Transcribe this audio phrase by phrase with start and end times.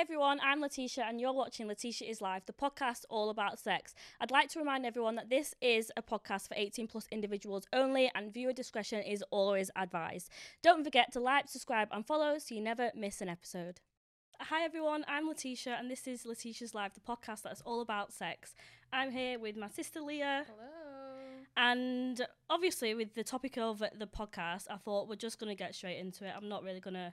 [0.00, 3.94] everyone, I'm Latiesha, and you're watching Latiesha is Live, the podcast all about sex.
[4.18, 8.10] I'd like to remind everyone that this is a podcast for 18 plus individuals only,
[8.14, 10.30] and viewer discretion is always advised.
[10.62, 13.80] Don't forget to like, subscribe, and follow so you never miss an episode.
[14.40, 18.54] Hi everyone, I'm Latiesha, and this is Latiesha's Live, the podcast that's all about sex.
[18.94, 20.46] I'm here with my sister Leah.
[20.46, 21.42] Hello.
[21.58, 25.74] And obviously, with the topic of the podcast, I thought we're just going to get
[25.74, 26.32] straight into it.
[26.34, 27.12] I'm not really going to.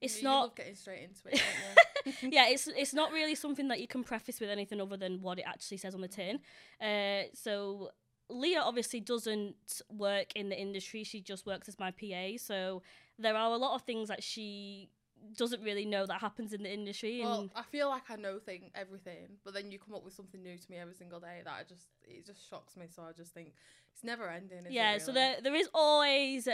[0.00, 0.40] It's you, not.
[0.40, 1.32] Love getting straight into it.
[1.32, 1.82] Don't you?
[2.30, 5.38] yeah, it's it's not really something that you can preface with anything other than what
[5.38, 6.40] it actually says on the tin.
[6.80, 7.90] Uh, so
[8.28, 12.36] Leah obviously doesn't work in the industry; she just works as my PA.
[12.38, 12.82] So
[13.18, 14.90] there are a lot of things that she
[15.36, 17.20] doesn't really know that happens in the industry.
[17.20, 20.14] And well, I feel like I know thing everything, but then you come up with
[20.14, 22.86] something new to me every single day that I just it just shocks me.
[22.94, 23.54] So I just think
[23.92, 24.66] it's never ending.
[24.68, 26.48] Yeah, it so there there is always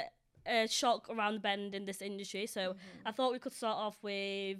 [0.46, 2.46] a shock around the bend in this industry.
[2.46, 2.76] So Mhm.
[3.06, 4.58] I thought we could start off with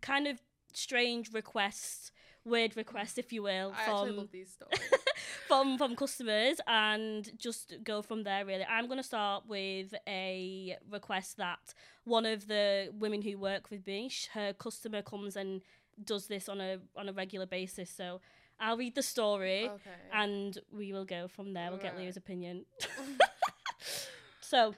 [0.00, 0.40] kind of
[0.72, 2.12] strange requests,
[2.44, 4.80] weird requests, if you will, I from love these stories.
[5.46, 8.44] from from customers, and just go from there.
[8.44, 13.86] Really, I'm gonna start with a request that one of the women who work with
[13.86, 15.62] me, her customer comes and
[16.04, 17.90] does this on a on a regular basis.
[17.90, 18.20] So
[18.62, 19.90] I'll read the story okay.
[20.12, 21.70] and we will go from there.
[21.70, 22.04] We'll get Alright.
[22.04, 22.64] Leah's opinion.
[24.40, 24.74] so,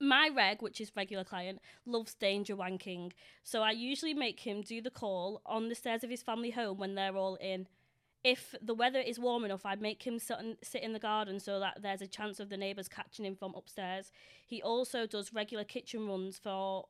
[0.00, 3.12] my reg, which is regular client, loves danger wanking.
[3.42, 6.78] So I usually make him do the call on the stairs of his family home
[6.78, 7.66] when they're all in.
[8.24, 11.38] If the weather is warm enough, I'd make him sit in, sit in the garden
[11.38, 14.10] so that there's a chance of the neighbours catching him from upstairs.
[14.44, 16.86] He also does regular kitchen runs for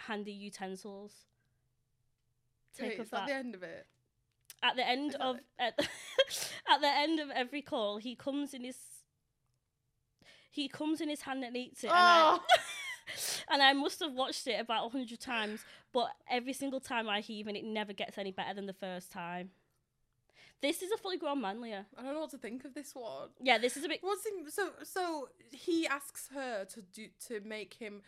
[0.00, 1.12] handy utensils.
[2.76, 3.86] Take Wait, is that that the end of it?
[4.62, 5.78] at the end of at,
[6.68, 8.76] at the end of every call he comes in his
[10.50, 12.42] he comes in his hand and eats it and, I, Oh,
[13.50, 15.60] and I must have watched it about a hundred times
[15.92, 19.12] but every single time I heave and it never gets any better than the first
[19.12, 19.50] time
[20.62, 22.94] this is a fully grown man Leah I don't know what to think of this
[22.94, 23.28] one.
[23.40, 27.40] yeah this is a bit What's in, so so he asks her to do to
[27.44, 28.02] make him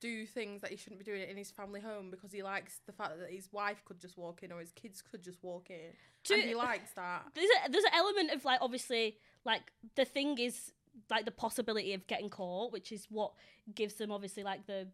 [0.00, 2.92] do things that he shouldn't be doing in his family home because he likes the
[2.92, 5.92] fact that his wife could just walk in or his kids could just walk in
[6.24, 7.24] Do- and he likes that.
[7.34, 9.60] there's a, there's an element of like obviously like
[9.96, 10.72] the thing is
[11.10, 13.32] like the possibility of getting caught which is what
[13.74, 14.86] gives them obviously like the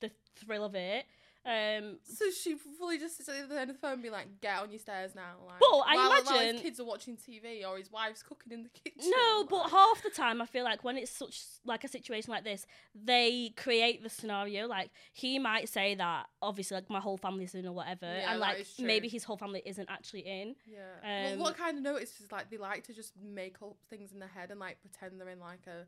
[0.00, 1.06] the thrill of it
[1.48, 4.40] um So she fully just sits at the end of the phone and be like,
[4.42, 7.16] "Get on your stairs now." Like, Well, I while, while imagine- his kids are watching
[7.16, 9.10] TV or his wife's cooking in the kitchen.
[9.10, 12.44] No, but half the time I feel like when it's such like a situation like
[12.44, 14.66] this, they create the scenario.
[14.66, 18.40] Like he might say that obviously like my whole family's in or whatever, Yeah, and
[18.40, 20.54] like maybe his whole family isn't actually in.
[20.66, 20.78] Yeah.
[21.02, 23.76] Um, well, what I kind of noticed is like they like to just make up
[23.88, 25.86] things in their head and like pretend they're in like a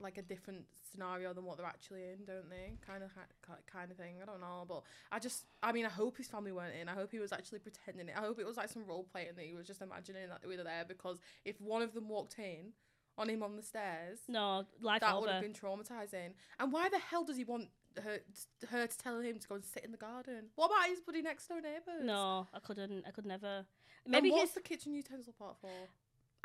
[0.00, 2.74] like a different scenario than what they're actually in, don't they?
[2.86, 3.10] Kind of
[3.66, 4.16] kind of thing.
[4.22, 6.88] I don't know, but I just I mean I hope his family weren't in.
[6.88, 8.14] I hope he was actually pretending it.
[8.16, 10.56] I hope it was like some role playing that he was just imagining that we
[10.56, 12.72] were there because if one of them walked in
[13.18, 16.32] on him on the stairs, No, life that would have been traumatizing.
[16.58, 17.68] And why the hell does he want
[18.02, 18.18] her
[18.70, 20.46] her to tell him to go and sit in the garden?
[20.56, 22.02] What about his bloody next door neighbours?
[22.04, 23.04] No, I couldn't.
[23.06, 23.66] I could never.
[24.06, 24.40] Maybe and his.
[24.40, 25.68] what's the kitchen utensil part for?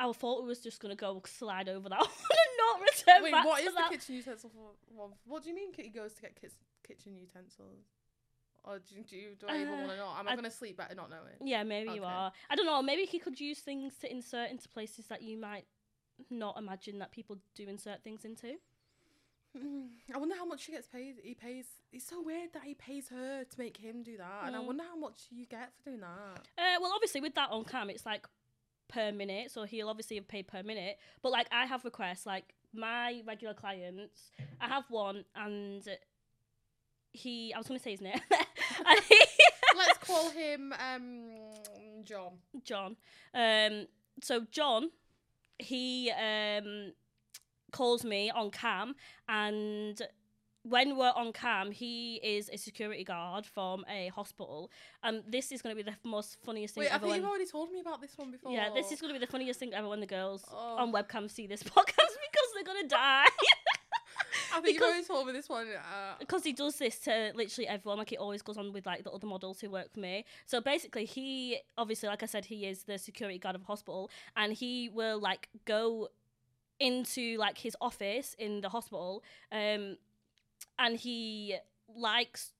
[0.00, 3.32] I thought we was just gonna go slide over that one and not return Wait,
[3.32, 4.70] back what to is the kitchen utensil for?
[4.96, 7.84] for- What do you mean he goes to get kis- kitchen utensils?
[8.64, 10.12] Or do, do you do I even Uh, want to know?
[10.18, 11.36] Am I, I- gonna sleep better not knowing?
[11.48, 12.32] Yeah, maybe you are.
[12.50, 12.82] I don't know.
[12.82, 15.66] Maybe he could use things to insert into places that you might
[16.30, 18.54] not imagine that people do insert things into.
[20.14, 21.16] I wonder how much she gets paid.
[21.22, 21.66] He pays.
[21.92, 24.66] It's so weird that he pays her to make him do that, and I Mm.
[24.66, 26.40] wonder how much you get for doing that.
[26.58, 28.26] Uh, well, obviously with that on cam, it's like
[28.88, 30.98] per minute, so he'll obviously have paid per minute.
[31.22, 35.82] But like I have requests, like my regular clients, I have one, and
[37.12, 38.20] he, I was gonna say his name,
[39.76, 41.28] Let's call him um
[42.04, 42.38] John.
[42.64, 42.96] John.
[43.34, 43.86] Um,
[44.22, 44.90] so John,
[45.58, 46.92] he um
[47.70, 48.94] calls me on cam,
[49.28, 50.00] and
[50.68, 54.70] when we're on cam, he is a security guard from a hospital,
[55.02, 56.88] and this is going to be the most funniest thing ever.
[56.88, 57.00] Wait, I ever.
[57.04, 58.52] think when- you've already told me about this one before.
[58.52, 60.92] Yeah, this is going to be the funniest thing ever when the girls on Oh.
[60.92, 63.24] webcam see this podcast because they're going to die.
[64.54, 65.66] I think you've because- already told me this one.
[65.68, 69.04] Uh, because he does this to literally everyone, like it always goes on with like
[69.04, 70.24] the other models who work for me.
[70.46, 74.10] So basically, he obviously, like I said, he is the security guard of a hospital,
[74.36, 76.08] and he will like go
[76.80, 79.22] into like his office in the hospital,
[79.52, 79.96] um,
[80.78, 81.56] and he
[81.94, 82.52] likes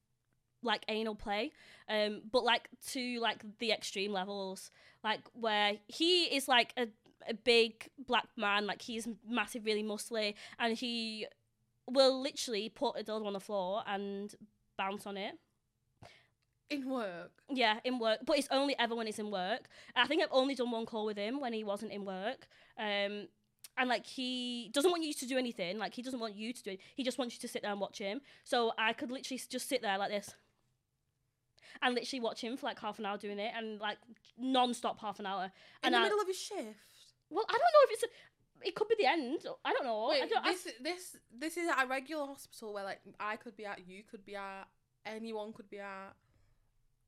[0.62, 1.53] like anal play,
[1.89, 4.71] um, but like to like the extreme levels,
[5.05, 6.89] like where he is like a
[7.29, 11.27] a big black man, like he's massive, really muscly, and he
[11.87, 14.35] will literally put a dildo on the floor and
[14.77, 15.35] bounce on it.
[16.71, 17.33] In work.
[17.50, 19.69] Yeah, in work, but it's only ever when it's in work.
[19.97, 22.47] I think I've only done one call with him when he wasn't in work.
[22.79, 23.29] Um,
[23.78, 25.78] and like he doesn't want you to do anything.
[25.78, 26.80] Like he doesn't want you to do it.
[26.94, 28.20] He just wants you to sit there and watch him.
[28.44, 30.34] So I could literally just sit there like this,
[31.82, 33.98] and literally watch him for like half an hour doing it, and like
[34.38, 35.44] non-stop half an hour.
[35.44, 35.50] In
[35.84, 36.64] And the I, middle of his shift.
[37.30, 38.02] well, I don't know if it's.
[38.04, 38.06] A,
[38.60, 39.38] it could be the end.
[39.64, 40.08] I don't know.
[40.10, 40.44] Wait, don't.
[40.44, 43.86] I- this this this is at a regular hospital where like I could be at,
[43.86, 44.66] you could be at,
[45.06, 46.14] anyone could be at.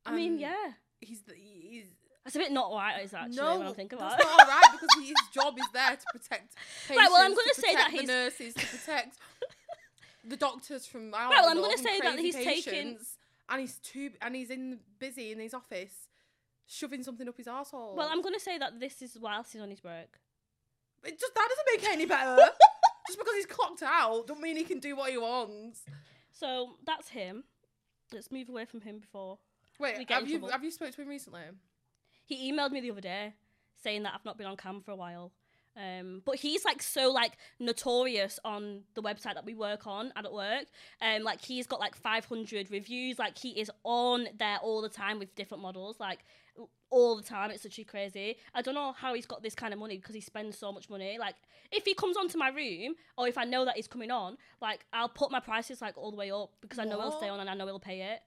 [0.06, 1.86] I mean, yeah, He's the he's
[2.24, 3.02] that's a bit not right.
[3.04, 4.26] Is actually no, when I think about that's it.
[4.26, 6.54] not alright because his job is there to protect.
[6.86, 9.18] Patients, Right, well, I'm to gonna say that protect the he's- nurses to protect
[10.24, 11.10] the doctors from.
[11.12, 13.16] Right, well, I'm gonna say that he's taking- patients,
[13.48, 16.08] and he's too and he's in busy in his office,
[16.66, 17.94] shoving something up his asshole.
[17.96, 20.08] Well, I'm gonna say that this is whilst he's on his break.
[21.02, 22.36] It just that doesn't make it any better.
[23.06, 25.80] just because he's clocked out, don't mean he can do what he wants.
[26.32, 27.44] So that's him.
[28.12, 29.38] Let's move away from him before
[29.78, 30.52] We Wait, get have you trouble.
[30.52, 31.40] have you spoke to him recently?
[32.30, 33.34] He emailed me the other day
[33.82, 35.32] saying that I've not been on cam for a while.
[35.76, 40.30] Um, but he's like so like notorious on the website that we work on at
[40.32, 40.64] work.
[41.00, 43.18] Um, like he's got like 500 reviews.
[43.18, 45.98] Like he is on there all the time with different models.
[46.00, 46.24] Like
[46.90, 47.50] all the time.
[47.50, 48.36] It's literally crazy.
[48.54, 50.90] I don't know how he's got this kind of money because he spends so much
[50.90, 51.16] money.
[51.18, 51.36] Like
[51.72, 54.84] if he comes onto my room or if I know that he's coming on, like
[54.92, 57.40] I'll put my prices like all the way up because I know he'll stay on
[57.40, 58.20] and I know he'll pay it.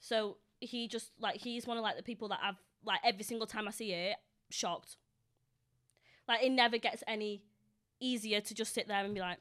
[0.00, 3.46] So he just like he's one of like the people that I've like every single
[3.46, 4.16] time I see it,
[4.50, 4.96] shocked.
[6.28, 7.42] Like it never gets any
[8.00, 9.38] easier to just sit there and be like,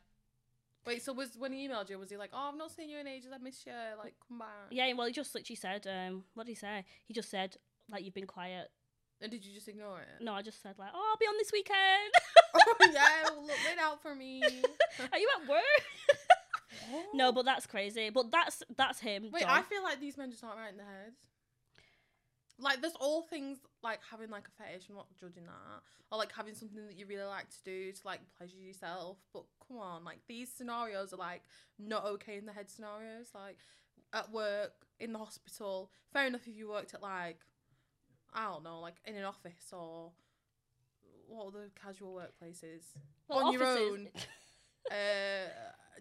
[0.86, 3.00] Wait, so was when he emailed you, was he like, "Oh, I've not seen you
[3.00, 3.32] in ages.
[3.34, 3.74] I miss you.
[3.98, 4.94] Like, come back." yeah.
[4.94, 6.86] Well, he just literally said, um, what did he say?
[7.06, 7.58] He just said
[7.90, 8.70] like you've been quiet.
[9.22, 10.24] And did you just ignore it?
[10.24, 12.12] No, I just said like, oh, I'll be on this weekend.
[12.56, 14.44] oh yeah, look it out for me.
[15.12, 17.00] Are you at work?
[17.14, 18.10] no, but that's crazy.
[18.10, 19.30] But that's that's him.
[19.32, 19.52] Wait, John.
[19.52, 21.14] I feel like these men just aren't right in the head.
[22.58, 24.86] Like, there's all things like having like a fetish.
[24.90, 25.82] I'm not judging that,
[26.12, 29.18] or like having something that you really like to do to like pleasure yourself.
[29.34, 31.44] But come on, like these scenarios are like
[31.78, 33.32] not okay in the head scenarios.
[33.34, 33.58] Like
[34.14, 35.92] at work, in the hospital.
[36.14, 37.40] Fair enough if you worked at like
[38.34, 40.12] I don't know, like in an office or
[41.28, 42.84] what other casual workplaces.
[43.28, 44.10] Well, on your own.
[44.92, 45.50] uh,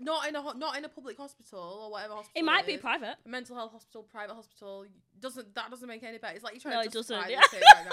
[0.00, 2.40] not in a ho- not in a public hospital or whatever hospital.
[2.40, 2.80] It might be is.
[2.80, 3.16] private.
[3.24, 4.84] a mental health hospital, private hospital
[5.20, 6.34] doesn't that doesn't make any better.
[6.34, 7.40] It's like you're trying No, to it doesn't, yeah.
[7.52, 7.84] right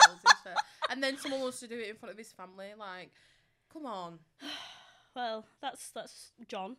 [0.46, 0.54] now,
[0.90, 2.68] and then someone wants to do it in front of his family.
[2.78, 3.12] Like,
[3.72, 4.20] come on.
[5.14, 6.78] Well, that's that's John.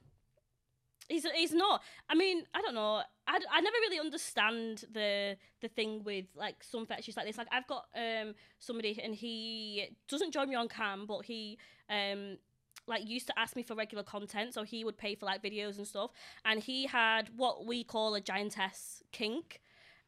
[1.08, 1.82] He's he's not.
[2.08, 3.02] I mean, I don't know.
[3.26, 7.36] I, I never really understand the the thing with like some fetishes like this.
[7.36, 11.58] Like I've got um somebody and he doesn't join me on cam, but he
[11.90, 12.38] um
[12.86, 15.78] like used to ask me for regular content, so he would pay for like videos
[15.78, 16.10] and stuff.
[16.44, 19.60] And he had what we call a giantess kink.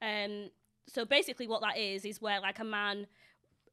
[0.02, 0.50] Um,
[0.86, 3.06] so basically, what that is is where like a man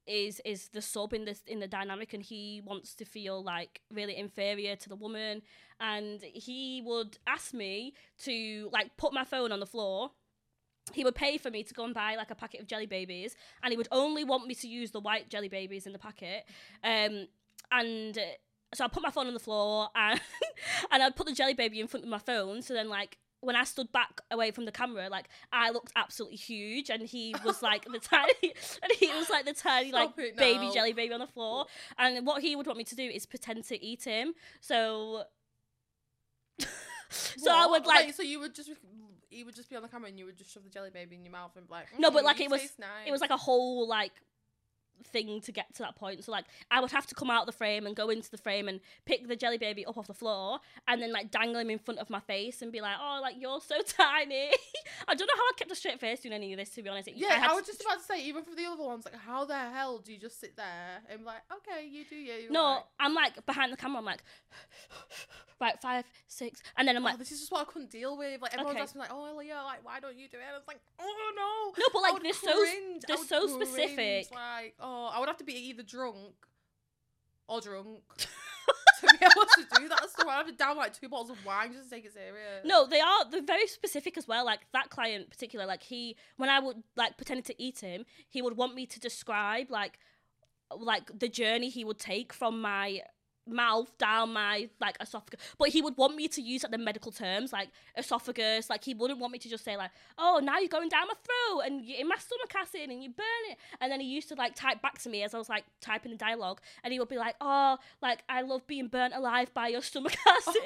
[0.08, 3.82] is is the sub in this in the dynamic and he wants to feel like
[3.94, 5.42] really inferior to the woman
[5.80, 10.10] and he would ask me to like put my phone on the floor
[10.92, 13.36] he would pay for me to go and buy like a packet of jelly babies
[13.62, 16.46] and he would only want me to use the white jelly babies in the packet
[16.84, 17.28] um
[17.72, 18.18] and
[18.74, 20.20] so I put my phone on the floor and
[20.92, 23.56] and I'd put the jelly baby in front of my phone so then like when
[23.56, 27.64] I stood back away from the camera, like I looked absolutely huge, and he was
[27.64, 28.34] like the tiny,
[28.84, 31.66] and he was like the tiny like Stop it baby jelly baby on the floor.
[31.98, 34.34] And what he would want me to do is pretend to eat him.
[34.62, 35.24] So,
[37.10, 38.70] so I would like so you would just
[39.30, 41.16] he would just be on the camera and you would just shove the jelly baby
[41.16, 43.22] in your mouth and be like No, but, "Mm, like, it was- nice." it was
[43.22, 44.12] like a whole like
[45.12, 46.24] thing to get to that point.
[46.24, 48.38] So like I would have to come out of the frame and go into the
[48.38, 51.70] frame and pick the jelly baby up off the floor and then like dangle him
[51.70, 54.52] in front of my face and be like, "Oh, like you're so tiny."
[55.08, 56.70] I don't know how I kept a straight face doing any of this.
[56.72, 58.66] To be honest, It- Yeah, I, to- was just about to say, even for the
[58.66, 61.86] other ones, like, how the hell do you just sit there and be like, okay,
[61.88, 62.52] you do you.
[62.52, 63.98] No, I'm like behind the camera.
[64.00, 64.24] I'm like,
[65.60, 68.18] right, five, six, and then I'm oh, like, this is just what I couldn't deal
[68.18, 68.42] with.
[68.42, 68.84] Like everyone's Okay.
[68.84, 71.32] asking, like, "Oh, Leah, like, why don't you do it?" And I was like, "Oh
[71.36, 73.04] no, No, but, like, they're so- cringe.
[73.10, 74.28] I they're so cringe, specific.
[74.32, 76.34] Like, oh, I would have to be either drunk
[77.48, 80.28] or drunk to be able to do that stuff.
[80.28, 82.66] I'd have to down like two bottles of wine just to take it serious.
[82.66, 83.30] No, they are.
[83.30, 84.46] They're very specific as well.
[84.46, 88.06] Like that client, in particular, like he, when I would like pretended to eat him,
[88.30, 90.00] he would want me to describe like,
[90.76, 93.02] like the journey he would take from my
[93.52, 95.40] mouth down my like esophagus.
[95.58, 98.70] But he would want me to use like the medical terms like esophagus.
[98.70, 101.14] Like he wouldn't want me to just say like oh now you're going down my
[101.14, 104.30] throat and you in my stomach acid and you burn it and then he used
[104.30, 106.62] to like type back to me as I was like typing the dialogue.
[106.84, 110.16] And he would be like oh like I love being burnt alive by your stomach
[110.28, 110.56] acid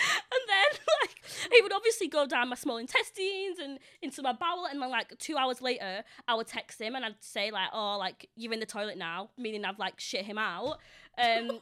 [0.32, 1.22] and then like
[1.52, 5.16] it would obviously go down my small intestines and into my bowel, and then like
[5.18, 8.60] two hours later, I would text him and I'd say like, "Oh, like you're in
[8.60, 10.78] the toilet now," meaning I've like shit him out.
[11.18, 11.60] Um, and then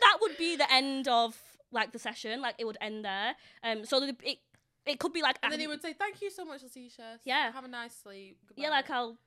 [0.00, 1.36] that would be the end of
[1.72, 2.40] like the session.
[2.40, 3.34] Like it would end there.
[3.62, 4.38] Um, so the, it
[4.84, 7.20] it could be like And then he would say, "Thank you so much, Latiesha.
[7.24, 7.52] Yeah.
[7.52, 9.18] have a nice sleep." yeah, like I'll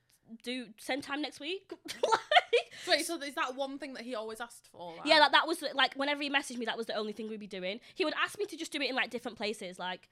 [0.42, 1.70] do same time next week.
[1.70, 2.20] like,
[2.84, 4.92] So Wait, so is that one thing that he always asked for?
[4.96, 5.06] Like?
[5.06, 7.40] yeah, like that was like whenever he messaged me, that was the only thing we'd
[7.40, 7.80] be doing.
[7.94, 10.08] He would ask me to just do it in like different places, like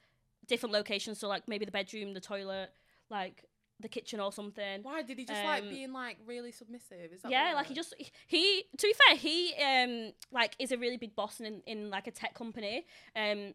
[0.47, 1.19] different locations.
[1.19, 2.69] So like maybe the bedroom, the toilet,
[3.09, 3.45] like
[3.79, 4.83] the kitchen or something.
[4.83, 7.13] Why did he just like Um, being like really submissive?
[7.13, 7.93] Is that yeah, like he just
[8.27, 12.07] he to be fair, he um like is a really big boss in in like
[12.07, 12.85] a tech company.
[13.15, 13.53] Um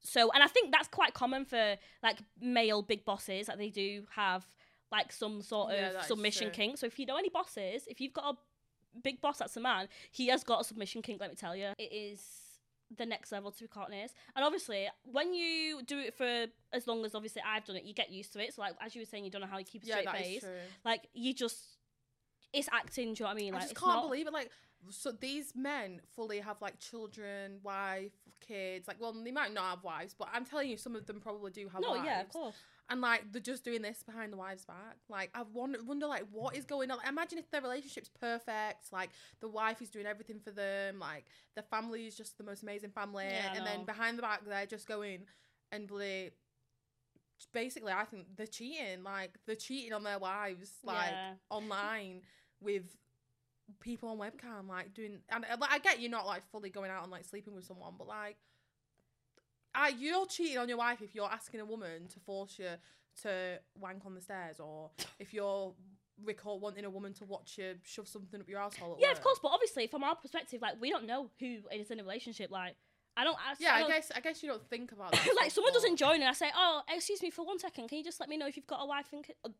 [0.00, 4.06] so and I think that's quite common for like male big bosses that they do
[4.14, 4.44] have
[4.92, 6.78] like some sort of submission kink.
[6.78, 9.88] So if you know any bosses, if you've got a big boss that's a man,
[10.10, 11.68] he has got a submission kink, let me tell you.
[11.78, 12.20] It is
[12.96, 14.10] the next level to be.
[14.36, 17.94] And obviously, when you do it for as long as obviously I've done it, you
[17.94, 18.54] get used to it.
[18.54, 20.10] So like as you were saying, you don't know how you keep a Yeah, straight
[20.16, 20.44] face.
[20.84, 21.58] Like you just
[22.52, 23.54] it's acting, do you know what I mean?
[23.54, 24.32] I Like just can't not, believe it.
[24.32, 24.50] Like,
[24.90, 28.12] so these men fully have like children, wife,
[28.46, 28.86] kids.
[28.86, 31.50] Like, well, they might not have wives, but I'm telling you, some of them probably
[31.50, 32.04] do have No, wives.
[32.04, 32.54] yeah, of course.
[32.90, 34.96] And like, they're just doing this behind the wives' back.
[35.08, 36.98] Like, I wonder, wonder like, what is going on?
[36.98, 38.92] Like, imagine if their relationship's perfect.
[38.92, 39.10] Like,
[39.40, 40.98] the wife is doing everything for them.
[40.98, 41.24] Like,
[41.56, 43.24] the family is just the most amazing family.
[43.26, 45.20] Yeah, and then behind the back, they're just going
[45.72, 46.32] and bloody.
[47.52, 49.02] Basically, I think they're cheating.
[49.02, 50.70] Like, they're cheating on their wives.
[50.82, 51.34] Like, Yeah.
[51.50, 52.20] online
[52.60, 52.84] with
[53.80, 57.02] people on webcam like doing and like I get you're not like fully going out
[57.02, 58.36] and like sleeping with someone but like
[59.74, 62.68] I you're cheating on your wife if you're asking a woman to force you
[63.22, 65.72] to wank on the stairs or if you're
[66.24, 69.20] record wanting a woman to watch you shove something up your asshole at Yeah, of
[69.22, 69.38] course.
[69.42, 72.50] But obviously, from our perspective, like we don't know who is in a relationship.
[72.50, 72.76] Like
[73.16, 73.36] I don't.
[73.36, 75.96] I, yeah I I, guess I guess you don't think about that like someone doesn't
[75.96, 77.88] join and I say, "Oh, excuse me for one second.
[77.88, 79.50] Can you just let me know if you've got a wife?" And ki-" Uh,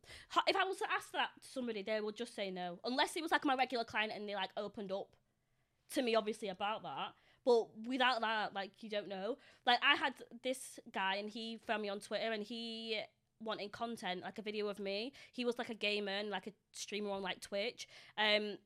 [0.47, 3.23] if I was to ask that to somebody, they would just say no, unless it
[3.23, 5.07] was like my regular client and they like opened up
[5.93, 7.13] to me, obviously about that.
[7.45, 9.37] But without that, like you don't know.
[9.65, 12.99] Like I had this guy and he found me on Twitter and he
[13.39, 15.13] wanted content, like a video of me.
[15.31, 17.87] He was like a gamer and like a streamer on like Twitch.
[18.17, 18.57] Um,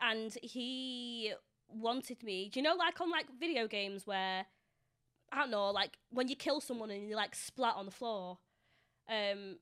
[0.00, 1.32] and he
[1.68, 2.48] wanted me.
[2.48, 4.46] Do you know like on like video games where
[5.30, 8.38] I don't know, like when you kill someone and you like splat on the floor,
[9.08, 9.56] um,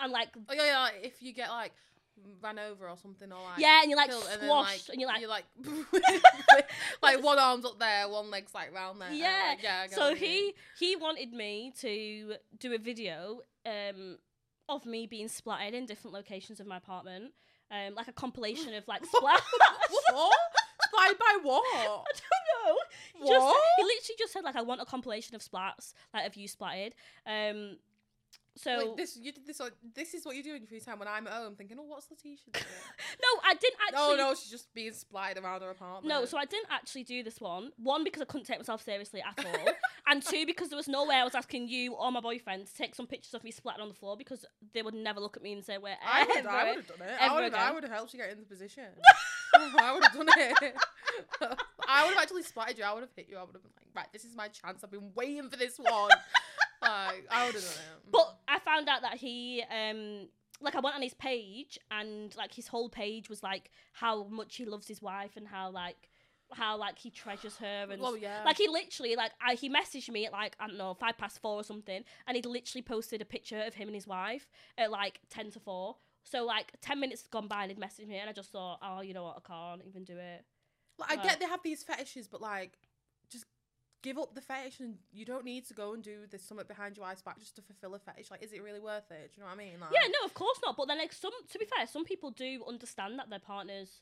[0.00, 1.72] and like oh yeah, yeah if you get like
[2.42, 5.00] ran over or something or like yeah, and you're like killed and then, squashed, and
[5.00, 5.44] you're like, you're like
[7.02, 10.54] like one arm's up there one leg's like round there Yeah, like, yeah so he
[10.78, 14.18] he wanted me to do a video um
[14.68, 17.32] of me being splattered in different locations of my apartment,
[17.70, 19.40] um, like a compilation of like splat.
[20.12, 20.32] what
[20.92, 22.76] by by what I don't know.
[23.14, 26.36] He Just, he literally just said like, I want a compilation of splats, like of
[26.36, 26.92] you splatted.
[27.26, 27.78] Um,
[28.58, 29.60] so Wait, this you did this.
[29.60, 31.76] on- This is what you do in your free time when I'm at home, thinking,
[31.80, 32.64] "Oh, what's Latiesha doing?"
[33.22, 34.14] no, I didn't actually.
[34.14, 36.06] oh no, she's just being splattered around her apartment.
[36.06, 37.70] No, so I didn't actually do this one.
[37.78, 39.72] One because I couldn't take myself seriously at all,
[40.08, 42.74] and two because there was no way I was asking you or my boyfriend to
[42.74, 45.42] take some pictures of me splattered on the floor because they would never look at
[45.42, 46.48] me and say we're I would, ever.
[46.48, 47.16] I would have done it.
[47.20, 48.84] I would have, I would have helped you get in the position.
[49.54, 50.74] I would have done it.
[51.88, 52.84] I would have actually splattered you.
[52.84, 53.36] I would have hit you.
[53.36, 54.84] I would have been like, right, this is my chance.
[54.84, 56.10] I've been waiting for this one.
[56.82, 58.10] Like, I would have done it.
[58.10, 60.28] But I found out that he um
[60.60, 64.56] like I went on his page and like his whole page was like how much
[64.56, 66.10] he loves his wife and how like
[66.52, 68.42] how like he treasures her and well, yeah.
[68.44, 71.40] Like he literally, like I, he messaged me at like I don't know five past
[71.40, 74.90] four or something, and he'd literally posted a picture of him and his wife at
[74.90, 75.96] like ten to four.
[76.24, 78.78] So like ten minutes had gone by and he'd messaged me, and I just thought,
[78.82, 80.44] oh, you know what, I can't even do it.
[80.98, 82.72] Like, I get they have these fetishes, but like,
[84.02, 86.96] give up the fetish, and you don't need to go and do this something behind
[86.96, 88.30] your eyes back just to fulfill a fetish.
[88.30, 89.32] Like, is it really worth it?
[89.34, 89.80] Do you know what I mean?
[89.80, 90.76] Like, Yeah, no, of course not.
[90.76, 94.00] But then like some, to be fair, some people do understand that their partners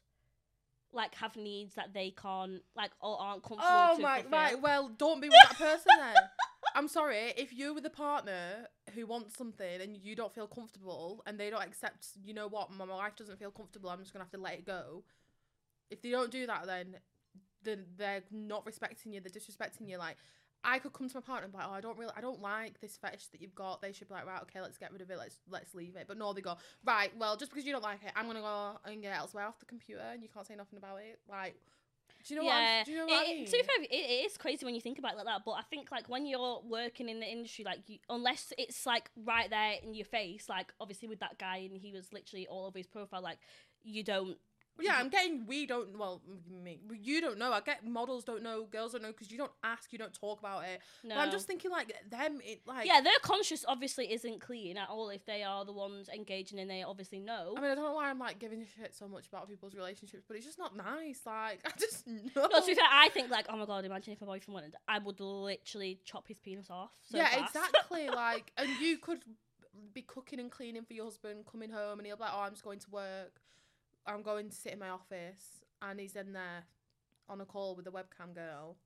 [0.92, 3.68] like have needs that they can't like or aren't comfortable.
[3.68, 4.38] Oh my, fulfill.
[4.38, 4.60] right.
[4.60, 6.14] Well, don't be with that person then.
[6.74, 11.22] I'm sorry if you're with a partner who wants something and you don't feel comfortable
[11.26, 12.08] and they don't accept.
[12.22, 12.70] You know what?
[12.70, 13.90] My wife doesn't feel comfortable.
[13.90, 15.04] I'm just gonna have to let it go.
[15.90, 16.96] If they don't do that, then
[17.66, 19.20] then they're not respecting you.
[19.20, 19.98] They're disrespecting you.
[19.98, 20.16] Like.
[20.64, 22.40] I could come to my partner and be like, oh, I don't really, I don't
[22.42, 23.80] like this fetish that you've got.
[23.80, 25.18] They should be like, right, okay, let's get rid of it.
[25.18, 26.06] Let's let's leave it.
[26.08, 28.72] But no, they go, right, well, just because you don't like it, I'm gonna go
[28.84, 31.20] and get elsewhere off the computer, and you can't say nothing about it.
[31.30, 31.54] Like,
[32.26, 32.56] do you know what?
[32.56, 33.44] I'm, do you know what it, I mean?
[33.44, 35.42] to be fair, it, it is crazy when you think about it like that.
[35.44, 39.10] But I think like when you're working in the industry, like you, unless it's like
[39.24, 42.66] right there in your face, like obviously with that guy and he was literally all
[42.66, 43.38] over his profile, like
[43.84, 44.36] you don't
[44.80, 45.46] Yeah, I'm getting.
[45.46, 45.98] We don't.
[45.98, 46.80] Well, me.
[47.02, 47.52] You don't know.
[47.52, 48.66] I get models don't know.
[48.70, 49.92] Girls don't know because you don't ask.
[49.92, 50.80] You don't talk about it.
[51.02, 51.14] No.
[51.14, 52.40] But I'm just thinking like them.
[52.44, 52.86] It like.
[52.86, 56.68] yeah, their conscience obviously isn't clean at all if they are the ones engaging and
[56.68, 57.54] they obviously know.
[57.56, 59.74] I mean, I don't know why I'm like giving a shit so much about people's
[59.74, 61.20] relationships, but it's just not nice.
[61.24, 62.22] Like, I just know.
[62.36, 64.76] no, to be fair, I think like, oh my god, imagine if my boyfriend wanted,
[64.88, 66.92] I would literally chop his penis off.
[67.10, 67.56] So yeah, fast.
[67.56, 68.08] exactly.
[68.14, 69.20] like, and you could
[69.92, 72.52] be cooking and cleaning for your husband, coming home, and he'll be like, "Oh, I'm
[72.52, 73.40] just going to work.
[74.06, 76.64] I'm going to sit in my office," and he's in there
[77.28, 78.76] on a call with a webcam girl,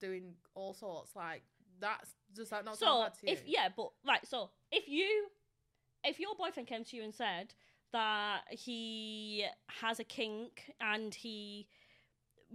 [0.00, 1.14] doing all sorts.
[1.14, 1.42] Like,
[1.80, 3.32] that's does that not sound so bad to you?
[3.32, 5.26] if yeah, but right, so if you,
[6.04, 7.54] if your boyfriend came to you and said
[7.92, 9.44] that he
[9.80, 11.68] has a kink and he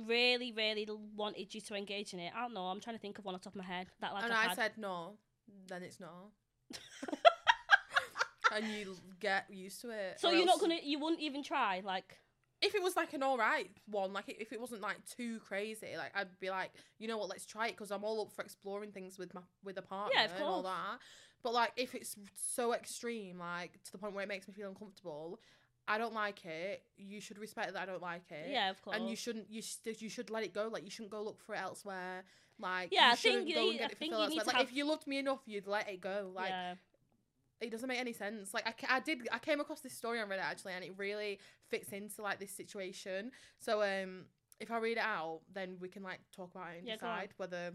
[0.05, 2.65] really, really wanted you to engage in it, I don't know.
[2.65, 4.33] I'm trying to think of one off the top of my head that like and
[4.33, 4.55] I had.
[4.55, 5.17] said no,
[5.67, 6.31] then it's no.
[8.53, 10.19] and you get used to it.
[10.19, 12.17] so or you're not gonna, you wouldn't even try, like.
[12.61, 16.11] if it was like an alright one, like if it wasn't like too crazy, like
[16.15, 18.91] I'd be like, you know what, let's try it because I'm all up for exploring
[18.91, 20.73] things with my with a partner Yeah, of and all course.
[20.75, 20.99] that.
[21.43, 24.69] But like if it's so extreme, like to the point where it makes me feel
[24.69, 25.39] uncomfortable,
[25.87, 26.81] I don't like it.
[26.97, 28.49] You should respect that I don't like it.
[28.49, 28.97] Yeah, of course.
[28.97, 29.51] And you shouldn't.
[29.51, 30.67] You st- you should let it go.
[30.71, 32.23] Like you shouldn't go look for it elsewhere.
[32.59, 34.35] Like Yeah, you I think shouldn't you go and get I it think fulfilled you
[34.35, 34.43] need elsewhere.
[34.43, 36.31] to Like have- if you loved me enough, you'd let it go.
[36.33, 36.73] Like yeah.
[37.61, 38.53] It doesn't make any sense.
[38.53, 41.39] Like I, I did, I came across this story on Reddit actually, and it really
[41.69, 43.31] fits into like this situation.
[43.59, 44.25] So um,
[44.59, 47.29] if I read it out, then we can like talk about it and Yeah, decide
[47.37, 47.73] whether.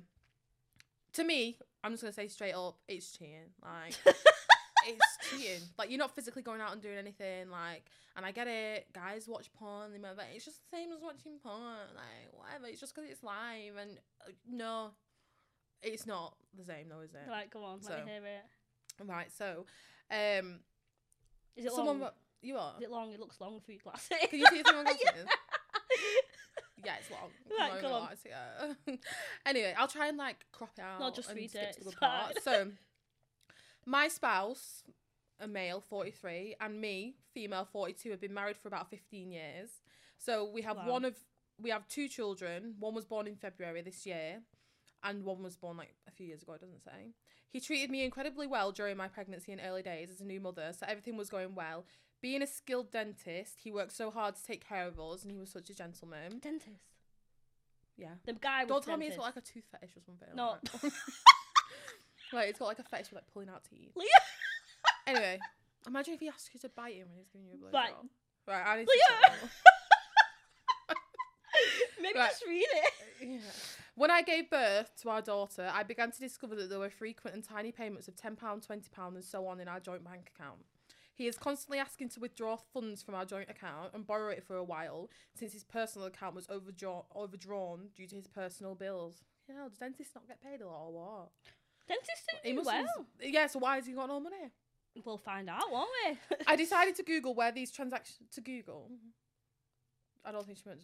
[1.14, 3.50] To me, I'm just gonna say straight up, it's cheating.
[3.62, 3.94] Like
[4.86, 5.60] it's cheating.
[5.78, 7.50] Like you're not physically going out and doing anything.
[7.50, 7.84] Like,
[8.16, 8.86] and I get it.
[8.94, 9.92] Guys watch porn.
[9.92, 11.92] They might like, it's just the same as watching porn.
[11.94, 12.66] Like whatever.
[12.66, 13.76] It's just because it's live.
[13.80, 14.92] And uh, no,
[15.82, 17.28] it's not the same, though, is it?
[17.28, 17.80] Like, go on.
[17.88, 18.44] Let me hear it.
[19.06, 19.30] Right.
[19.36, 19.66] So,
[20.10, 20.60] um,
[21.56, 22.00] Is it someone long?
[22.00, 22.10] wa-
[22.42, 22.74] you are.
[22.78, 23.12] Is it long?
[23.12, 24.08] It looks long through your glasses.
[24.30, 25.26] Can you see it through my glasses?
[26.84, 27.30] Yeah, it's long.
[27.58, 28.02] Right, I'm not go gonna on.
[28.02, 28.14] lie
[28.86, 28.98] to you.
[29.46, 31.14] anyway, I'll try and like crop it out.
[31.14, 32.42] just and read skip it, to the it's part.
[32.42, 32.68] So,
[33.86, 34.82] my spouse,
[35.38, 39.70] a male, 43, and me, female, 42, have been married for about 15 years.
[40.18, 40.88] So we have Wow.
[40.88, 41.16] one of
[41.60, 42.74] we have two children.
[42.80, 44.42] One was born in February this year,
[45.04, 46.54] and one was born like a few years ago.
[46.54, 47.12] It doesn't say.
[47.52, 50.72] He treated me incredibly well during my pregnancy and early days as a new mother,
[50.72, 51.84] so everything was going well.
[52.22, 55.38] Being a skilled dentist, he worked so hard to take care of us, and he
[55.38, 56.38] was such a gentleman.
[56.40, 56.76] Dentist.
[57.98, 58.14] Yeah.
[58.24, 59.18] The guy was Don't tell me dentist.
[59.18, 60.28] it's got like a tooth fetish or something.
[60.34, 60.56] No.
[62.34, 63.90] Like, it's got like a fetish with like pulling out teeth.
[63.94, 64.08] Leah.
[65.06, 65.38] Anyway,
[65.86, 67.72] imagine if he asked you to bite him when he's giving you a blowjob.
[67.74, 67.92] Right.
[68.48, 69.32] Right, I need Leah.
[70.88, 70.96] to
[72.02, 72.30] Maybe Right.
[72.30, 72.92] just read it.
[73.20, 73.38] Yeah.
[73.94, 77.36] When I gave birth to our daughter, I began to discover that there were frequent
[77.36, 80.60] and tiny payments of £10, £20, and so on in our joint bank account.
[81.14, 84.56] He is constantly asking to withdraw funds from our joint account and borrow it for
[84.56, 89.22] a while, since his personal account was overdrawn, overdrawn due to his personal bills.
[89.46, 91.28] You know, does dentist not get paid a lot or what?
[91.86, 93.06] Dentist He do must well.
[93.20, 94.50] yeah, so why has he got no money?
[95.04, 96.16] We'll find out, won't we?
[96.46, 98.90] I decided to Google where these transactions to Google.
[98.92, 99.08] Mm-hmm.
[100.24, 100.80] I don't think she meant.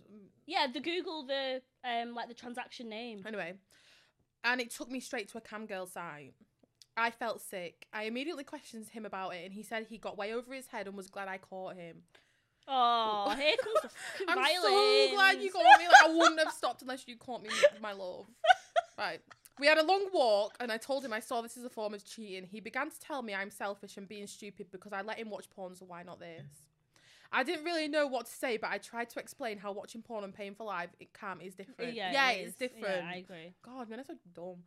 [0.46, 3.22] yeah, the Google the um like the transaction name.
[3.27, 3.55] Anyway,
[4.44, 6.35] and it took me straight to a cam girl site.
[6.96, 7.87] I felt sick.
[7.92, 10.88] I immediately questioned him about it, and he said he got way over his head
[10.88, 11.98] and was glad I caught him.
[12.66, 14.62] Oh, here comes the fucking I'm violence.
[14.64, 15.87] so glad you caught me.
[15.87, 18.27] Like I wouldn't have stopped unless you caught me, my love.
[18.98, 19.20] Right.
[19.61, 21.94] We had a long walk, and I told him I saw this as a form
[21.94, 22.42] of cheating.
[22.51, 25.48] He began to tell me I'm selfish and being stupid because I let him watch
[25.51, 26.42] porn, so why not this?
[27.31, 30.25] I didn't really know what to say, but I tried to explain how watching porn
[30.25, 31.95] and paying for live it cam is different.
[31.95, 32.57] Yeah, yeah it it's is.
[32.57, 33.05] different.
[33.05, 33.55] Yeah, I agree.
[33.62, 34.62] God, man, that's so dumb.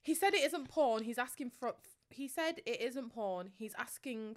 [0.00, 1.04] He said it isn't porn.
[1.04, 1.74] He's asking for.
[2.10, 3.50] He said it isn't porn.
[3.56, 4.36] He's asking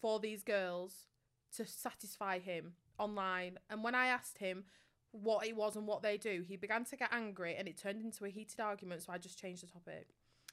[0.00, 1.08] for these girls
[1.56, 3.58] to satisfy him online.
[3.68, 4.64] And when I asked him
[5.10, 8.02] what it was and what they do, he began to get angry, and it turned
[8.02, 9.02] into a heated argument.
[9.02, 10.08] So I just changed the topic.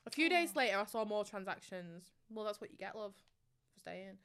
[0.06, 0.60] A few days oh.
[0.60, 2.06] later, I saw more transactions.
[2.32, 3.14] Well, that's what you get, love,
[3.74, 4.18] for staying.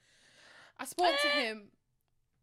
[0.79, 1.69] I spoke to him.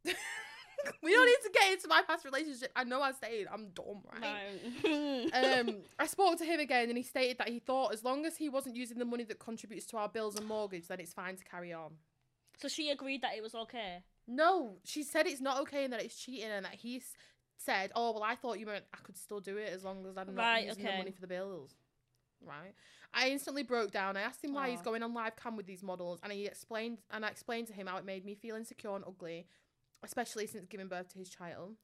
[0.05, 2.71] We don't need to get into my past relationship.
[2.75, 3.47] I know I stayed.
[3.51, 4.43] I'm dumb, right?
[4.83, 5.29] No.
[5.69, 8.35] um, I spoke to him again, and he stated that he thought as long as
[8.37, 11.35] he wasn't using the money that contributes to our bills and mortgage, then it's fine
[11.37, 11.93] to carry on.
[12.57, 14.03] so she agreed that it was okay.
[14.27, 17.01] No, she said it's not okay and that it's cheating, and that he
[17.57, 20.17] said, "Oh well, I thought you meant I could still do it as long as
[20.17, 21.75] I'm not Right, using the money for the bills."
[22.45, 22.73] Right.
[23.13, 24.17] I instantly broke down.
[24.17, 26.97] I asked him why he's going on live cam with these models, and he explained,
[27.11, 29.45] and I explained to him how it made me feel insecure and ugly,
[30.03, 31.75] especially since giving birth to his child.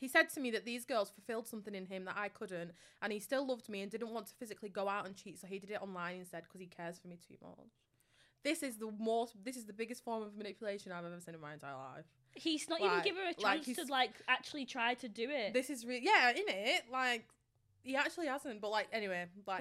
[0.00, 3.12] He said to me that these girls fulfilled something in him that I couldn't, and
[3.12, 5.58] he still loved me and didn't want to physically go out and cheat, so he
[5.60, 7.70] did it online instead because he cares for me too much.
[8.42, 9.34] this is the most.
[9.44, 12.06] This is the biggest form of manipulation I've ever seen in my entire life.
[12.34, 15.08] He's not even Like- give her a like chance to he's- like actually try to
[15.08, 15.52] do it.
[15.52, 17.24] This is really yeah, in it like
[17.84, 18.60] he actually hasn't.
[18.60, 19.60] But like anyway, like.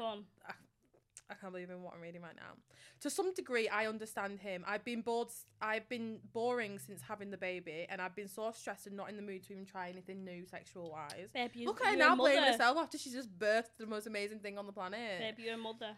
[1.32, 2.54] I can't believe in what I'm reading right now.
[3.02, 4.66] To some degree, I understand him.
[4.68, 5.30] I've been bored.
[5.62, 9.16] I've been boring since having the baby, and I've been so stressed and not in
[9.16, 11.30] the mood to even try anything new sexual wise.
[11.34, 12.52] Babe, you, Look at her now blaming mother.
[12.52, 15.20] herself after she's just birthed the most amazing thing on the planet.
[15.20, 15.96] Babe, you're a mother.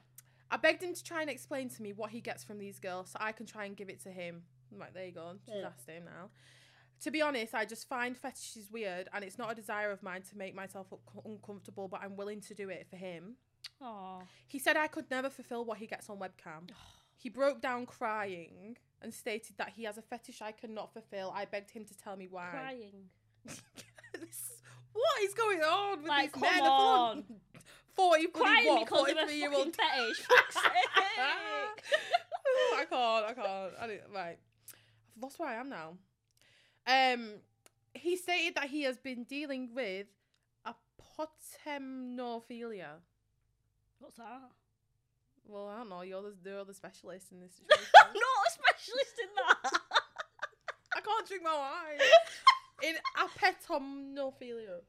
[0.51, 3.09] I begged him to try and explain to me what he gets from these girls
[3.09, 4.43] so I can try and give it to him.
[4.71, 5.33] I'm like, there you go.
[5.45, 5.67] She's Yeah.
[5.67, 6.29] asked him now.
[7.01, 10.21] To be honest, I just find fetishes weird and it's not a desire of mine
[10.29, 10.87] to make myself
[11.25, 13.35] uncomfortable, but I'm willing to do it for him.
[13.83, 14.21] Aw.
[14.47, 16.69] He said I could never fulfill what he gets on webcam.
[17.17, 21.31] He broke down crying and stated that he has a fetish I cannot fulfill.
[21.35, 22.49] I begged him to tell me why.
[22.51, 23.09] Crying.
[24.19, 24.51] This-
[24.93, 26.51] what is going on with Like, these men?
[26.53, 27.23] come full on.
[27.95, 30.17] 40, Crying what, because of a 43 year old fetish.
[30.17, 31.17] Sake.
[31.17, 33.25] I can't.
[33.25, 33.73] I can't.
[33.81, 34.37] I don't, right.
[35.15, 35.93] I've lost where I am now.
[36.85, 37.35] Um,
[37.93, 40.07] he stated that he has been dealing with
[40.67, 42.99] apotemnophilia.
[44.03, 44.51] What's that?
[45.45, 46.01] Well, I don't know.
[46.01, 47.87] You're the, you're the specialist in this situation.
[48.03, 49.79] I'm not a specialist in that.
[50.97, 51.99] I can't drink my wine.
[52.83, 54.81] In apotemnophilia.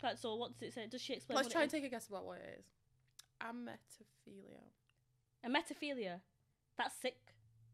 [0.00, 0.38] That's all.
[0.38, 0.86] What does it say?
[0.90, 2.64] Does she explain Let's try and take a guess about what it is.
[3.42, 4.62] Ametophilia.
[4.64, 5.44] is?
[5.44, 6.20] A metaphilia.
[6.78, 7.18] That's sick.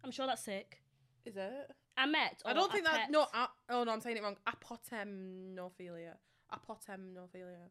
[0.03, 0.83] I'm sure that's sick.
[1.25, 1.71] Is it?
[1.97, 2.43] I met.
[2.45, 3.11] I don't think that.
[3.11, 3.27] No.
[3.33, 4.37] A, oh no, I'm saying it wrong.
[4.49, 6.15] Apotemnophilia.
[6.53, 7.69] Apotemnophilia.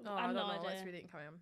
[0.00, 0.62] Oh, no, I I've don't no know.
[0.66, 1.34] Let's read it and carry on.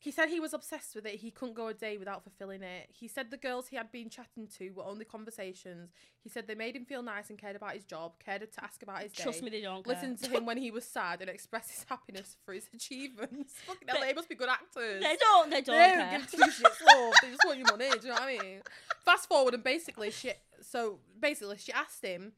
[0.00, 1.16] He said he was obsessed with it.
[1.16, 2.88] He couldn't go a day without fulfilling it.
[2.92, 5.90] He said the girls he had been chatting to were only conversations.
[6.22, 8.80] He said they made him feel nice and cared about his job, cared to ask
[8.84, 9.46] about his Trust day.
[9.46, 9.84] me, they don't.
[9.84, 9.94] Care.
[9.94, 13.54] Listen to him when he was sad and express his happiness for his achievements.
[13.66, 15.02] Fucking hell, they must be good actors.
[15.02, 15.50] They don't.
[15.50, 17.14] They don't They don't give two shits, love.
[17.20, 17.90] They just want your money.
[17.90, 18.62] Do you know what I mean?
[19.04, 22.32] Fast forward, and basically, she so basically she asked him,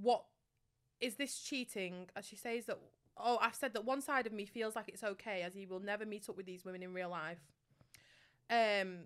[0.00, 0.24] "What
[1.00, 2.78] is this cheating?" And she says that,
[3.18, 5.80] "Oh, I've said that one side of me feels like it's okay, as he will
[5.80, 7.38] never meet up with these women in real life."
[8.50, 9.04] Um,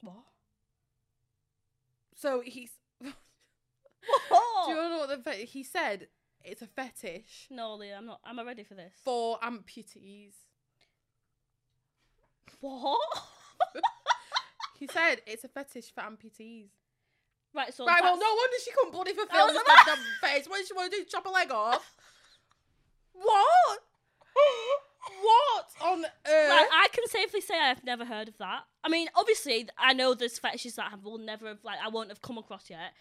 [0.00, 0.24] What?
[2.14, 2.70] so he's.
[3.00, 3.10] Do
[4.68, 6.08] you know what the he said?
[6.44, 8.20] It's a fetish No, Leah, I'm not.
[8.24, 8.92] I'm I ready for this?
[9.04, 10.34] for amputees.
[12.60, 12.98] What?
[14.78, 16.70] He said it's a fetish for amputees.
[17.54, 17.72] Right.
[17.74, 17.86] So.
[17.86, 20.46] Right, well, no wonder she couldn't bloody I fulfill was this goddamn face.
[20.48, 21.04] What did she want to do?
[21.04, 21.94] Chop a leg off?
[23.12, 23.78] What?
[25.22, 26.48] what on earth?
[26.50, 28.62] Like, I can safely say I've never heard of that.
[28.84, 32.10] I mean, obviously, I know there's fetishes that I will never have, like, I won't
[32.10, 32.92] have come across yet.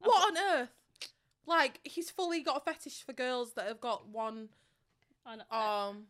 [0.00, 0.68] what on earth?
[1.46, 4.48] Like, he's fully got a fetish for girls that have got one
[5.26, 6.06] I know- arm, um,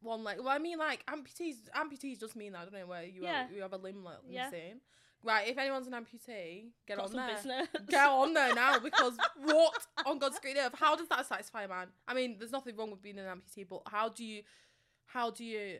[0.00, 0.38] one leg.
[0.38, 2.60] Well, I mean, like, amputees, amputees just mean that.
[2.60, 3.42] I don't know where you, Yeah.
[3.42, 4.46] have, you have a limb like Yeah.
[4.50, 4.80] missing.
[5.26, 7.34] Right, if anyone's an amputee, get got on there.
[7.34, 7.68] business.
[7.88, 9.74] Get on there now because what
[10.06, 10.74] on God's green earth?
[10.78, 11.88] How does that satisfy a man?
[12.06, 14.42] I mean, there's nothing wrong with being an amputee, but how do you,
[15.06, 15.78] how do you?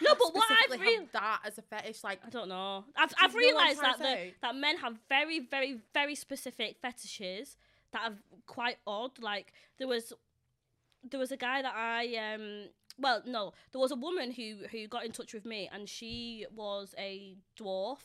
[0.00, 2.84] No, but what I've specifically real- have that as a fetish, like I don't know.
[2.96, 5.80] I've, Do I've you know what I'm realised that the, that men have very, very,
[5.92, 7.56] very specific fetishes
[7.92, 8.14] that are
[8.46, 9.18] quite odd.
[9.20, 10.12] Like there was
[11.10, 14.88] there was a guy that I um well no there was a woman who who
[14.88, 17.98] got in touch with me and she was a dwarf.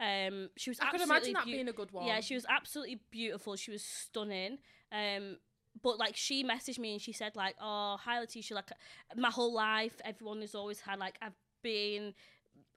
[0.00, 2.06] Um, she was I could imagine that beau- being a good one.
[2.06, 3.54] Yeah, she was absolutely beautiful.
[3.56, 4.58] She was stunning.
[4.90, 5.36] Um,
[5.82, 8.54] but like she messaged me and she said like, "Oh, hi Latiesha.
[8.54, 8.70] Like
[9.16, 12.14] my whole life, everyone has always had like I've been."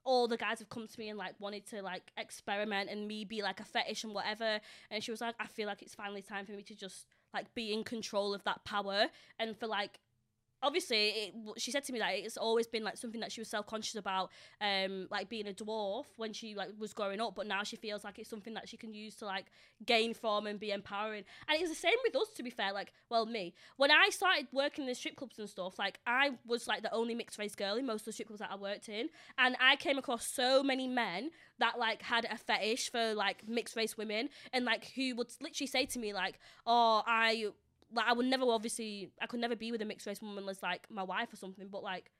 [0.06, 3.24] All the guys have come to me and like wanted to like experiment and me
[3.24, 4.60] be like a fetish and whatever.
[4.90, 7.54] And she was like, I feel like it's finally time for me to just like
[7.54, 9.06] be in control of that power
[9.38, 9.98] and for like
[10.64, 13.48] obviously it, she said to me that it's always been like something that she was
[13.48, 17.62] self-conscious about um like being a dwarf when she like was growing up but now
[17.62, 19.46] she feels like it's something that she can use to like
[19.84, 21.24] gain from and be empowering.
[21.48, 23.54] And it's the same with us to be fair like well me.
[23.76, 26.92] When i started working in the strip clubs and stuff like i was like the
[26.92, 29.56] only mixed race girl in most of the strip clubs that i worked in and
[29.60, 33.96] i came across so many men that like had a fetish for like mixed race
[33.96, 37.46] women and like who would literally say to me like oh i
[37.92, 40.62] like I would never obviously I could never be with a mixed race woman as
[40.62, 42.10] like my wife or something, but like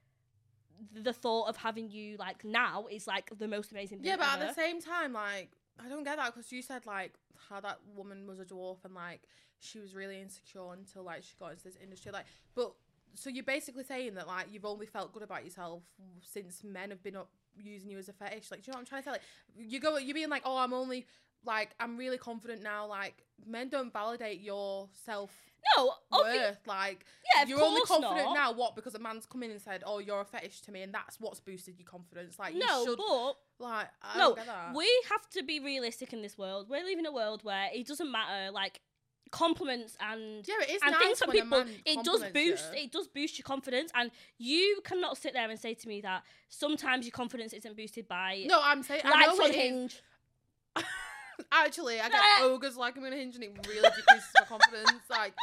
[0.92, 4.07] the thought of having you like now is like the most amazing thing.
[4.07, 4.44] yeah, but ever.
[4.44, 5.50] at the same time, like
[5.85, 7.14] I don't get that because you said like
[7.48, 9.22] how that woman was a dwarf and like
[9.61, 12.12] she was really insecure until like she got into this industry.
[12.12, 12.72] Like, but
[13.14, 15.83] so you're basically saying that like you've only felt good about yourself
[16.20, 18.50] since men have been up using you as a fetish.
[18.50, 19.12] Like, do you know what I'm trying to say?
[19.12, 19.22] Like,
[19.57, 21.07] you go, you're being like, oh, I'm only
[21.46, 22.87] like I'm really confident now.
[22.87, 25.30] Like men don't validate your self
[25.76, 26.59] No, worth.
[26.66, 27.04] Like
[27.37, 28.35] yeah, you're only confident not.
[28.35, 28.52] now.
[28.52, 28.74] What?
[28.76, 31.18] Because a man's come in and said, "Oh, you're a fetish to me," and that's
[31.20, 32.38] what's boosted your confidence.
[32.38, 32.98] Like no, you should.
[32.98, 34.74] but like I no, don't get that.
[34.74, 36.68] we have to be realistic in this world.
[36.68, 38.80] We're living in a world where it doesn't matter, like
[39.30, 41.64] compliments and yeah, it is and nice things from people.
[41.85, 42.72] It does boost.
[42.74, 42.83] you.
[42.85, 46.22] It does boost your confidence, and you cannot sit there and say to me that
[46.48, 50.00] sometimes your confidence isn't boosted by No, I'm saying I know on it is.
[51.53, 54.90] Actually, I get ogres like I'm gonna hinge and it really decreases my confidence.
[55.11, 55.35] Like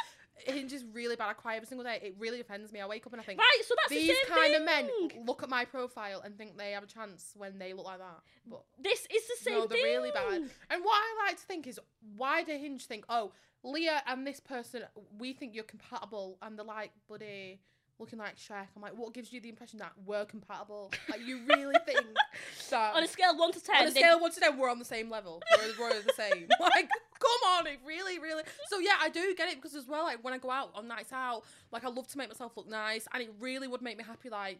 [0.44, 1.28] hinge is really bad.
[1.28, 2.00] I cry every single day.
[2.02, 2.80] It really offends me.
[2.80, 4.54] I wake up and I think Right, so that's these the same kind thing.
[4.56, 7.86] of men look at my profile and think they have a chance when they look
[7.86, 8.20] like that.
[8.48, 9.84] But This is the same no, they're thing.
[9.86, 10.32] really bad.
[10.70, 11.78] And what I like to think is
[12.16, 13.32] why do Hinge think, oh,
[13.64, 14.82] Leah and this person,
[15.18, 17.60] we think you're compatible, and they're like, buddy,
[17.98, 18.66] looking like Shrek.
[18.74, 20.92] I'm like, what gives you the impression that we're compatible?
[21.08, 22.00] Like you really think
[22.70, 24.58] that On a scale of one to ten, on a scale of one to ten,
[24.58, 25.42] we're on the same level.
[25.56, 26.48] We're, we're the same.
[26.60, 28.42] Like, come on, it really, really.
[28.68, 30.88] So yeah, I do get it because as well, like when I go out on
[30.88, 33.96] nights out, like I love to make myself look nice, and it really would make
[33.98, 34.28] me happy.
[34.30, 34.58] Like,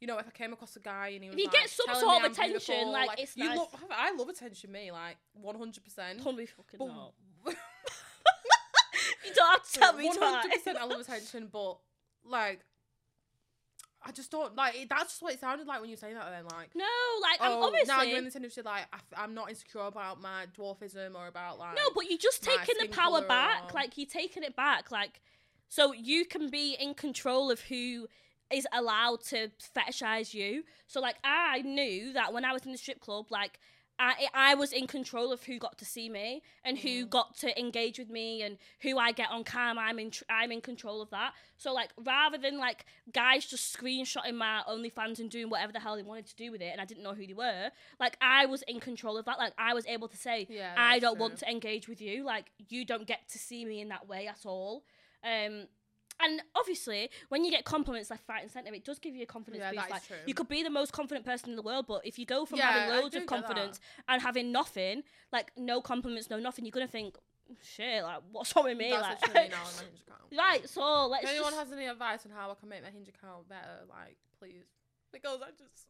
[0.00, 1.94] you know, if I came across a guy and he was you like, get some
[1.94, 3.58] sort of attention, beautiful, like, it's you nice.
[3.58, 6.18] love, I love attention, me like one hundred percent.
[6.18, 7.12] Be fucking But not.
[9.24, 11.78] You don't have to tell me hundred percent, I love attention, but
[12.24, 12.60] like.
[14.04, 14.88] I just don't like it.
[14.88, 16.28] That's just what it sounded like when you were saying that.
[16.30, 16.84] Then, like, No,
[17.22, 18.62] like I'm oh, obviously now you're in this industry.
[18.62, 18.86] Like,
[19.16, 21.76] I, am not insecure about my dwarfism or about like.
[21.76, 23.70] No, but you're just taking the power back.
[23.70, 24.90] or- Like you're taking it back.
[24.90, 25.20] Like
[25.72, 28.06] so you can be in control of who
[28.52, 30.64] is allowed to fetishize you.
[30.86, 33.58] So like I knew that when I was in the strip club, like
[33.98, 37.10] I I was in control of who got to see me and who Mm.
[37.10, 39.78] got to engage with me and who I get on cam.
[39.78, 41.34] I'm in tr- I'm in control of that.
[41.56, 45.94] So like rather than like guys just screenshotting my OnlyFans and doing whatever the hell
[45.96, 48.46] they wanted to do with it, and I didn't know who they were, like I
[48.46, 49.38] was in control of that.
[49.38, 52.24] Like I was able to say, Yeah, I don't want to engage with you.
[52.24, 54.84] Like you don't get to see me in that way at all.
[55.24, 55.68] Um,
[56.22, 59.26] and obviously, when you get compliments left, right, and centre, it does give you a
[59.26, 59.90] confidence Yeah, boost.
[59.90, 60.16] Like true.
[60.26, 62.58] you could be the most confident person in the world, but if you go from
[62.58, 66.86] Yeah, having loads of confidence and having nothing, like no compliments, no nothing, you're gonna
[66.86, 67.16] think,
[67.62, 68.90] shit, like what's wrong with me?
[68.90, 70.32] That's like, now on my Hinge account.
[70.36, 70.68] right.
[70.68, 71.64] So let's If anyone just.
[71.64, 74.64] has any advice on how I can make my Hinge account better, like please,
[75.12, 75.86] because I just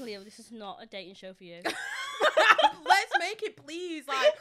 [0.00, 1.60] Leah, this is not a dating show for you.
[1.64, 4.04] let's make it, please.
[4.08, 4.32] Like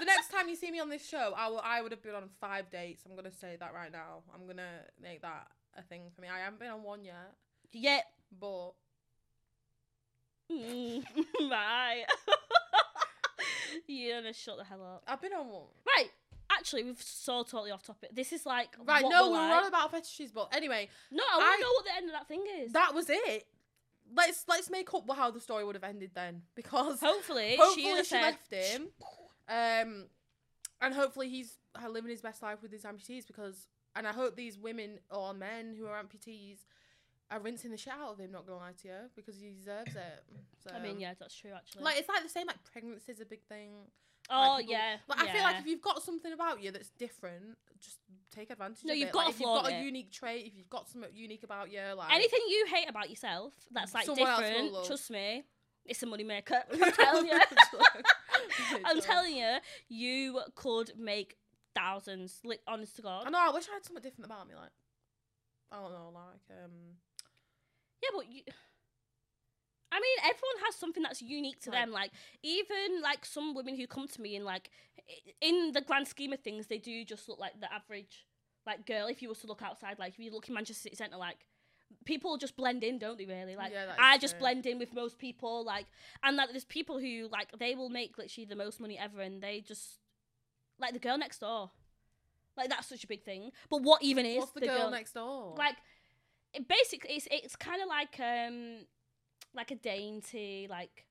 [0.00, 1.60] the next time you see me on this show, I will.
[1.62, 3.02] I would have been on five dates.
[3.08, 4.22] I'm gonna say that right now.
[4.34, 6.28] I'm gonna make that a thing for me.
[6.28, 7.34] I haven't been on one yet,
[7.72, 8.04] Yet,
[8.38, 8.72] but
[10.50, 11.04] Mm,
[11.50, 12.04] right.
[13.88, 15.02] You're gonna shut the hell up.
[15.06, 15.64] I've been on one.
[15.86, 16.10] Right.
[16.50, 18.10] Actually, we've so totally off topic.
[18.14, 19.62] This is like Right, no, we're we were like.
[19.62, 22.28] on about fetishes, but anyway, No, I want to know what the end of that
[22.28, 22.72] thing is.
[22.72, 23.46] that was it.
[24.14, 27.96] Let's let's make up how the story would have ended then, because hopefully, hopefully she,
[27.98, 28.88] she, said, left him,
[29.48, 30.06] um,
[30.80, 33.26] and hopefully he's living his best life with his amputees.
[33.26, 36.58] Because, and I hope these women or men who are amputees
[37.30, 38.32] are rinsing the shit out of him.
[38.32, 40.24] Not gonna lie to you, because he deserves it.
[40.62, 41.50] So, I mean, yeah, that's true.
[41.54, 41.84] Actually.
[41.84, 42.46] like it's like the same.
[42.46, 43.70] Like pregnancy is a big thing.
[44.30, 44.96] Oh people- yeah.
[45.08, 47.98] Like I feel like if you've got something about you that's different, just
[48.30, 48.84] take advantage.
[48.84, 49.12] No, of you've it.
[49.12, 49.84] got like, if you've got a it.
[49.84, 53.52] unique trait, if you've got something unique about you, like anything you hate about yourself
[53.70, 54.86] that's like Someone else will different.
[54.86, 55.44] Trust me,
[55.84, 56.62] it's a money maker.
[56.82, 57.38] I'm telling you.
[58.84, 59.56] I'm telling you,
[59.88, 61.36] you could make
[61.74, 62.40] thousands.
[62.44, 63.24] Like, honest to God.
[63.26, 63.38] I know.
[63.40, 64.54] I wish I had something different about me.
[64.54, 64.70] Like
[65.72, 66.10] I don't know.
[66.14, 66.70] Like um.
[68.02, 68.42] Yeah, but you.
[69.96, 71.80] I mean, everyone has something that's unique to Right.
[71.80, 71.90] them.
[71.92, 72.10] Like,
[72.42, 74.70] even like some women who come to me and like,
[75.40, 78.26] in the grand scheme of things, they do just look like the average
[78.66, 79.06] like girl.
[79.06, 81.46] If you was to look outside, like if you look in Manchester City Centre, like
[82.04, 83.24] people just blend in, don't they?
[83.24, 84.40] Really, like Yeah, I just true.
[84.40, 85.64] blend in with most people.
[85.64, 85.86] Like,
[86.22, 89.42] and like there's people who like they will make literally the most money ever, and
[89.42, 90.00] they just
[90.78, 91.70] like the girl next door.
[92.56, 93.50] Like that's such a big thing.
[93.70, 95.54] But what even is What's the, girl, next door?
[95.56, 95.76] like
[96.52, 98.86] it basically it's it's kind of like um
[99.56, 101.06] like a dainty like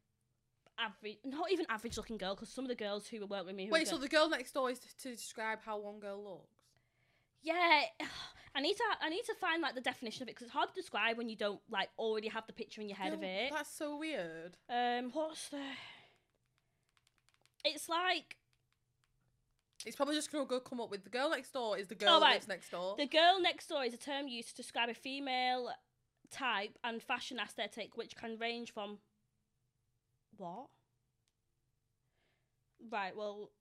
[0.80, 3.56] average not even average looking girl because some of the girls who were work with
[3.56, 6.58] me Wait, so the girl next door is to, describe how one girl looks.
[7.44, 7.82] yeah
[8.58, 10.70] I need to I need to find like the definition of it because it's hard
[10.70, 13.52] to describe when you don't like already have the picture in your head of it
[13.54, 14.56] That's so weird.
[14.70, 15.60] um what's the
[17.66, 18.38] it's like
[19.86, 22.16] It's probably just gonna go come up with the girl next door is the girl
[22.16, 22.34] Oh, that right.
[22.36, 22.96] lives next door.
[22.98, 25.70] the girl next door is a term used to describe a female
[26.36, 28.98] type and fashion aesthetic which can range from
[30.38, 30.68] what
[32.92, 33.52] right well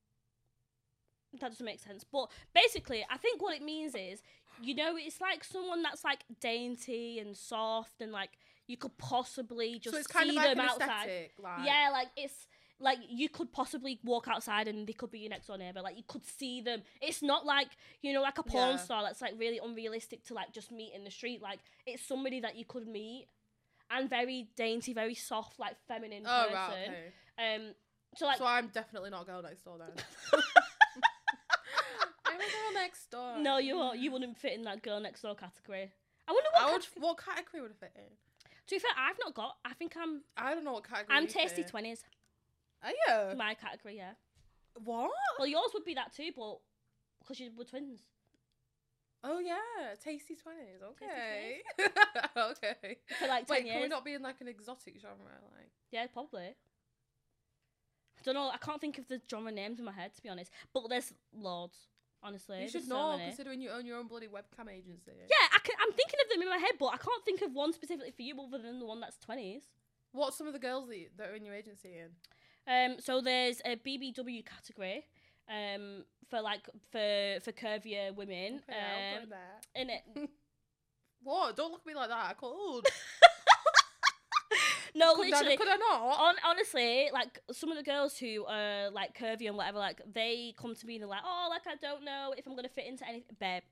[1.40, 4.22] that doesn't make sense but basically i think what it means is
[4.60, 9.78] you know it's like someone that's like dainty and soft and like you could possibly
[9.78, 11.32] just so it's kind see of like them outside aesthetic.
[11.38, 12.46] Like, yeah like it's
[12.84, 15.80] like you could possibly walk outside and they could be your next door neighbor.
[15.82, 16.82] Like you could see them.
[17.00, 17.68] It's not like
[18.02, 18.76] you know, like a porn Yeah.
[18.76, 21.42] star that's like really unrealistic to like just meet in the street.
[21.42, 23.26] Like it's somebody that you could meet,
[23.90, 26.54] and very dainty, very soft, like feminine Oh person.
[26.54, 27.54] right, okay.
[27.56, 27.74] Um,
[28.16, 29.90] so like so I'm definitely not girl next door then.
[32.26, 33.38] I'm a girl next door.
[33.38, 35.92] no, you won't- you wouldn't fit in that girl next door category.
[36.26, 36.62] I wonder what.
[36.68, 38.02] I would, what category would it fit in?
[38.66, 39.56] to be fair, I've not got.
[39.64, 40.22] I think I'm.
[40.36, 41.16] I don't know what category.
[41.16, 42.02] I'm tasty twenties.
[42.84, 43.36] Are you?
[43.36, 44.12] My category, yeah.
[44.84, 45.10] What?
[45.38, 46.58] Well, yours would be that too, but
[47.20, 48.00] because you were twins.
[49.22, 50.82] Oh yeah, tasty twenties.
[50.82, 51.62] Okay.
[52.36, 52.98] okay.
[53.18, 53.82] For like ten Wait, can years.
[53.82, 55.16] we not be in like an exotic genre?
[55.56, 56.48] Like, Yeah, probably.
[58.18, 58.50] I don't know.
[58.52, 60.50] I can't think of the genre names in my head to be honest.
[60.74, 61.76] But there's loads.
[62.22, 63.24] Honestly, you should know, many.
[63.28, 65.12] considering you own your own bloody webcam agency.
[65.28, 67.52] Yeah, I can, I'm thinking of them in my head, but I can't think of
[67.52, 69.64] one specifically for you other than the one that's twenties.
[70.12, 72.08] What's some of the girls that, you, that are in your agency in?
[72.66, 75.04] Um, so there's a BBW category,
[75.48, 78.62] um, for like for for curvier women.
[78.68, 79.82] Okay, I'll go um, there.
[79.82, 80.30] in it.
[81.24, 81.56] What?
[81.56, 82.30] Don't look at me like that.
[82.30, 82.84] I could.
[84.94, 85.54] No, could, literally.
[85.54, 86.00] I, could I not?
[86.00, 90.54] On, honestly, like some of the girls who are like curvy and whatever, like they
[90.56, 92.86] come to me and they're like, "Oh, like I don't know if I'm gonna fit
[92.86, 93.64] into anything." Babe,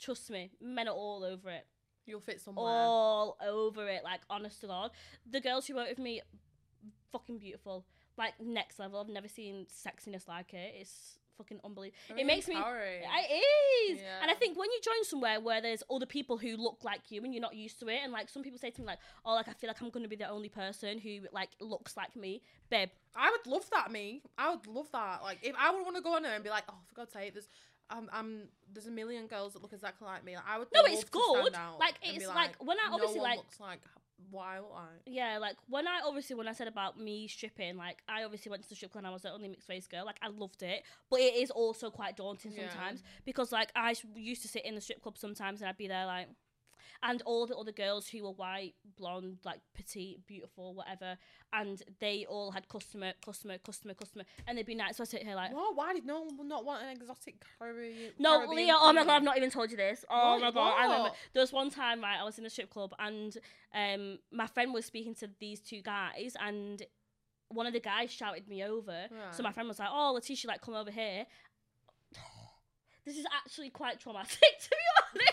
[0.00, 1.64] trust me, men are all over it,
[2.06, 2.64] You'll fit somewhere.
[2.66, 4.02] all over it.
[4.02, 4.90] Like honest to God,
[5.30, 6.22] the girls who work with me,
[7.12, 7.84] fucking beautiful,
[8.18, 9.00] like next level.
[9.00, 10.74] I've never seen sexiness like it.
[10.80, 11.96] It's fucking unbelievable.
[12.08, 13.02] Very it makes me- empowering.
[13.30, 16.78] It is, and I think when you join somewhere where there's other people who look
[16.82, 18.86] like you and you're not used to it, and like some people say to me
[18.88, 21.96] like, "Oh, like I feel like I'm gonna be the only person who like looks
[21.96, 22.90] like me," babe.
[23.14, 24.22] I would love that, me.
[24.36, 25.22] I would love that.
[25.22, 27.12] Like, if I would want to go on there and be like, oh, for God's
[27.12, 27.48] sake, there's,
[27.90, 30.36] um, um, there's a million girls that look exactly like me.
[30.36, 30.68] Like, I would.
[30.72, 31.52] No, it's good.
[31.80, 33.80] Like, it's like, when I no obviously, one like- looks like
[34.30, 34.86] what I.
[35.06, 38.62] Yeah, like when I obviously when I said about me stripping, like I obviously went
[38.64, 40.04] to the strip club and I was the only mixed race girl.
[40.04, 42.68] Like I loved it, but it is also quite daunting Yeah.
[42.68, 45.88] sometimes because like I used to sit in the strip club sometimes and I'd be
[45.88, 46.28] there like,
[47.02, 51.16] and all the other girls who were white, blonde, like petite, beautiful, whatever,
[51.52, 54.96] and they all had customer, customer, customer, customer, and they'd be nice.
[54.96, 55.52] So I sit here like.
[55.54, 55.76] What?
[55.76, 58.12] Why did no one not want an exotic Caribbean?
[58.18, 58.76] No, Caribbean Leah.
[58.78, 60.04] Oh my god, I've not even told you this.
[60.10, 60.40] Oh What?
[60.42, 62.94] my god, I remember there was one time right, I was in a strip club
[62.98, 63.36] and
[63.74, 66.82] um my friend was speaking to these two guys and
[67.50, 69.06] one of the guys shouted me over.
[69.32, 71.24] So my friend was like, "Oh, Latiesha, like come over here."
[73.04, 75.32] This is actually quite traumatic to be honest.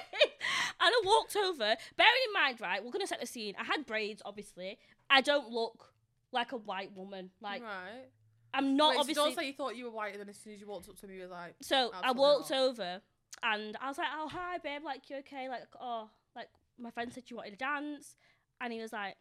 [0.79, 1.75] And I walked over.
[1.97, 3.55] Bearing in mind, right, we're gonna set the scene.
[3.59, 4.77] I had braids, obviously.
[5.09, 5.93] I don't look
[6.31, 7.31] like a white woman.
[7.41, 8.07] Like right.
[8.53, 9.23] I'm not Wait, obviously.
[9.23, 10.97] don't say you thought you were white, and then as soon as you walked up
[10.99, 12.59] to me, you were like, So I walked not.
[12.59, 13.01] over
[13.43, 14.81] and I was like, "Oh hi, babe.
[14.83, 15.49] Like you okay?
[15.49, 16.47] Like oh, like
[16.79, 18.15] my friend said you wanted to dance,"
[18.61, 19.15] and he was like,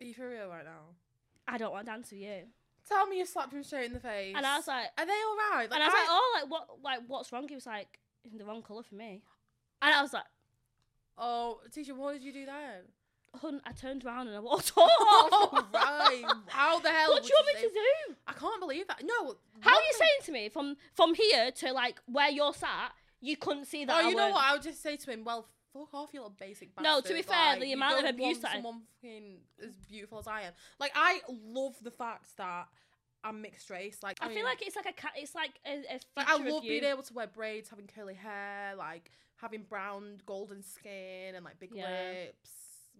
[0.00, 0.94] "Are you for real right now?"
[1.48, 2.44] "I don't want to dance with you."
[2.88, 4.34] Tell me you slapped him straight in the face.
[4.36, 6.68] And I was like, "Are they all right?" and I was like, "Oh, like what?
[6.82, 7.98] Like what's wrong?" He was like,
[8.30, 9.22] "In the wrong color for me."
[9.82, 10.24] And I was like,
[11.18, 12.82] "Oh, teacher, what did you do then?"
[13.40, 14.90] "Hun," I turned around and I walked off.
[14.98, 16.24] oh, right.
[16.48, 17.10] How the hell?
[17.12, 17.74] What do you want me to
[18.08, 18.14] do?
[18.26, 19.02] I can't believe that.
[19.04, 19.36] No.
[19.60, 22.92] How are you saying to me from from here to like where you're sat?
[23.20, 23.92] You couldn't see that.
[23.94, 24.44] Oh, I you know what?
[24.44, 27.14] I would just say to him, "Well, fuck off, you little basic bastard." No, to
[27.14, 30.42] be fair, Like, the amount of abuse that I- someone fucking as beautiful as I
[30.42, 30.52] am.
[30.78, 32.68] Like, I love the fact that
[33.24, 33.98] I'm mixed race.
[34.02, 36.36] Like, I, mean, feel like it's like a ca- it's like a, a Like, I
[36.38, 41.34] feature love being able to wear braids, having curly hair, like having brown, golden skin,
[41.34, 41.88] and like big Yeah.
[42.24, 42.50] lips.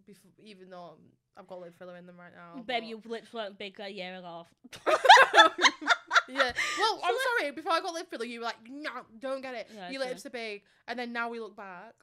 [0.06, 0.94] Before, even though
[1.36, 2.62] I've got lip filler in them right now.
[2.62, 4.46] Babe, but- your lips weren't big a year ago.
[6.28, 6.52] yeah.
[6.78, 7.50] Well, I'm So sorry.
[7.52, 9.68] Before I got lip filler, you were like, no, don't get it.
[9.74, 11.94] Yeah, Your lips are big, and then now we look back.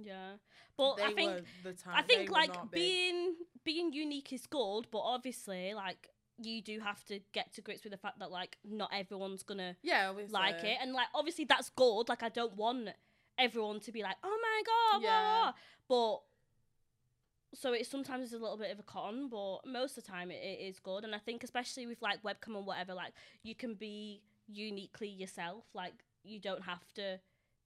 [0.00, 0.34] Yeah,
[0.76, 1.94] but they I think were the time.
[1.96, 6.10] I think like being being unique is gold, but obviously like
[6.42, 9.76] you do have to get to grips with the fact that like not everyone's gonna
[9.82, 10.32] yeah, obviously.
[10.32, 12.08] like it, and like obviously that's good.
[12.08, 12.88] Like I don't want
[13.38, 15.08] everyone to be like, oh my god, Yeah.
[15.08, 15.52] blah, blah.
[15.88, 16.22] but.
[17.52, 20.30] So it sometimes is a little bit of a con, but most of the time
[20.30, 21.02] it, it is good.
[21.02, 25.64] And I think especially with like webcam and whatever, like you can be uniquely yourself.
[25.74, 27.18] Like you don't have to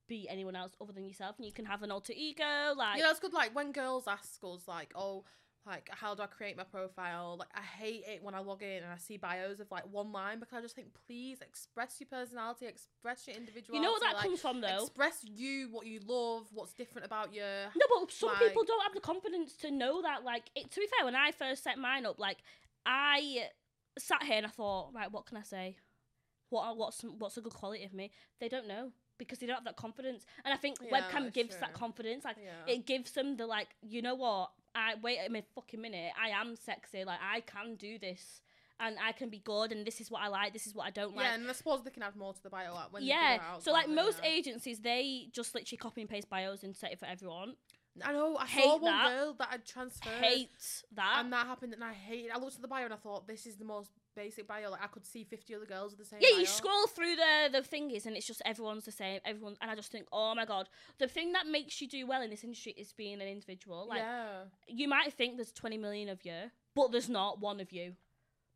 [0.09, 2.73] be anyone else other than yourself, and you can have an alter ego.
[2.75, 3.35] Like Yeah, that's good.
[3.35, 5.25] Like when girls ask us, like, oh,
[5.67, 7.37] like how do I create my profile?
[7.39, 10.13] Like I hate it when I log in and I see bios of like one
[10.13, 13.77] line because I just think, please express your personality, express your individuality.
[13.77, 14.83] you know what that like, comes from though.
[14.85, 17.43] Express you, what you love, what's different about you.
[17.43, 20.23] No, but some Like- people don't have the confidence to know that.
[20.25, 22.39] Like, it, to be fair, when I first set mine up, like,
[22.85, 23.49] I
[23.99, 25.77] sat here and I thought, right, what can I say?
[26.51, 28.11] What what's what's a good quality of me?
[28.39, 30.27] They don't know because they don't have that confidence.
[30.45, 32.25] And I think Yeah, webcam gives that confidence.
[32.25, 32.73] Like, Yeah.
[32.75, 34.51] it gives them the like, you know what?
[34.75, 36.13] I wait a minute, fucking minute.
[36.21, 37.05] I am sexy.
[37.05, 38.41] Like I can do this,
[38.81, 39.73] and I can be good.
[39.73, 40.53] And this is what I like.
[40.53, 41.25] This is what I don't like.
[41.27, 43.39] yeah, and I suppose they can add more to the bio like, when yeah.
[43.41, 46.99] out, So like most agencies, they just literally copy and paste bios and set it
[46.99, 47.55] for everyone.
[48.03, 48.37] I know.
[48.37, 49.09] I hate saw one that.
[49.09, 50.13] girl that had transferred.
[50.21, 50.51] Hate
[50.97, 51.17] that.
[51.21, 52.33] and that happened, and I hated.
[52.33, 54.71] I looked at the bio and I thought, this is the most basic bio.
[54.71, 56.21] Like I could see fifty other girls with the same.
[56.23, 56.41] yeah, bio.
[56.41, 59.21] you scroll through the the thingies and it's just everyone's the same.
[59.25, 62.23] Everyone, and I just think, oh my god, the thing that makes you do well
[62.23, 63.87] in this industry is being an individual.
[63.89, 67.73] Like yeah, you might think there's 20 million of you, but there's not one of
[67.73, 67.95] you.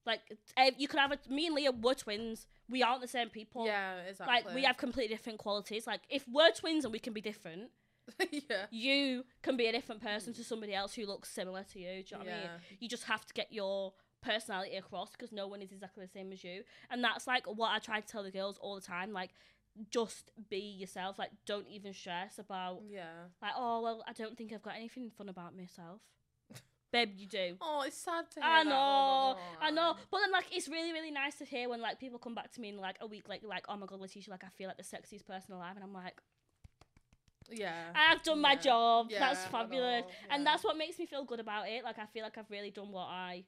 [0.06, 0.20] Like
[0.56, 2.46] eh, you could have a me and Leah were twins.
[2.70, 3.66] We aren't the same people.
[3.66, 4.34] yeah, exactly.
[4.34, 5.86] Like we have completely different qualities.
[5.86, 7.70] Like if we're twins and we can be different,
[8.30, 12.02] yeah, you can be a different person to somebody else who looks similar to you.
[12.02, 12.50] Do you know what I mean?
[12.80, 16.32] You just have to get your personality across because no one is exactly the same
[16.32, 16.62] as you.
[16.90, 19.12] And that's like what I try to tell the girls all the time.
[19.12, 19.30] Like,
[19.90, 21.18] just be yourself.
[21.18, 23.26] Like, don't even stress about yeah.
[23.40, 26.00] like, oh well, I don't think I've got anything fun about myself.
[26.92, 27.56] Babe, you do.
[27.60, 30.92] Oh, it's sad to hear oh I know, I know, but then like it's really,
[30.92, 33.28] really nice to hear when like people come back to me in like a week,
[33.28, 35.84] like like oh my god, Latiesha, like I feel like the sexiest person alive, and
[35.84, 36.20] I'm like,
[37.50, 37.92] Yeah.
[37.94, 39.08] I've done my job.
[39.10, 41.84] Yeah, that's fabulous, know, and that's what makes me feel good about it.
[41.84, 43.44] Like I feel like I've really done what I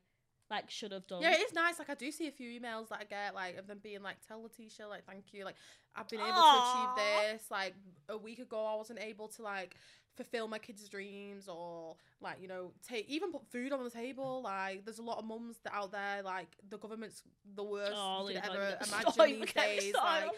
[0.51, 1.23] like should have done.
[1.23, 1.79] Yeah, it is nice.
[1.79, 4.17] Like I do see a few emails that I get, like of them being like,
[4.27, 5.45] "Tell Latiesha, like, thank you.
[5.45, 5.57] Like,
[5.95, 6.95] I've been able Aw.
[6.97, 7.51] to achieve this.
[7.51, 7.75] Like,
[8.09, 9.77] a week ago, I wasn't able to like
[10.17, 14.43] fulfill my kids' dreams or like you know take even put food on the table.
[14.43, 17.23] Like, there's a lot of mums that out there like the government's
[17.55, 19.95] the worst Oh, you could ever imagine these don't get me days.
[19.95, 20.31] Like,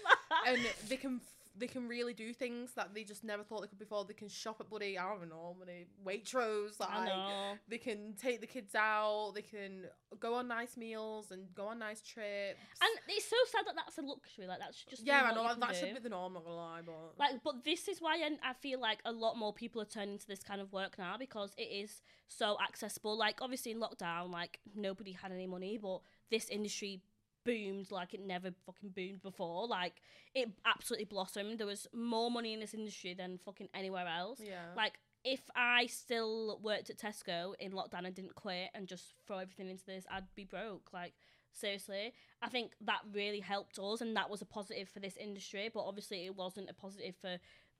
[0.46, 0.58] and
[0.88, 1.20] they can
[1.56, 4.04] they can really do things that they just never thought they could before.
[4.04, 6.80] They can shop at bloody I don't know, bloody Waitrose.
[6.80, 7.52] Like, I know.
[7.68, 9.32] they can take the kids out.
[9.34, 9.84] They can
[10.18, 12.58] go on nice meals and go on nice trips.
[12.80, 14.46] And it's so sad that that's a luxury.
[14.46, 16.28] Like that's just yeah, I know that, that should be the norm.
[16.28, 19.12] I'm not gonna lie, but Like, but this is why I, I feel like a
[19.12, 22.56] lot more people are turning to this kind of work now because it is so
[22.66, 23.16] accessible.
[23.16, 26.00] Like, obviously in lockdown, like nobody had any money, but
[26.30, 27.02] this industry
[27.44, 29.66] boomed like it never fucking boomed before.
[29.66, 30.00] Like,
[30.34, 31.58] it absolutely blossomed.
[31.58, 34.40] There was more money in this industry than fucking anywhere else.
[34.42, 39.14] yeah, Like, if I still worked at Tesco in lockdown and didn't quit and just
[39.26, 40.92] throw everything into this, I'd be broke.
[40.92, 41.12] Like,
[41.52, 42.12] seriously.
[42.40, 45.84] I think that really helped us and that was a positive for this industry, but
[45.84, 47.38] obviously it wasn't a positive for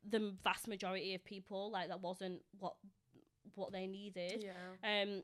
[0.08, 1.70] the vast majority of people.
[1.70, 2.74] Like, that wasn't what
[3.56, 4.44] what they needed.
[4.44, 5.22] yeah, Um,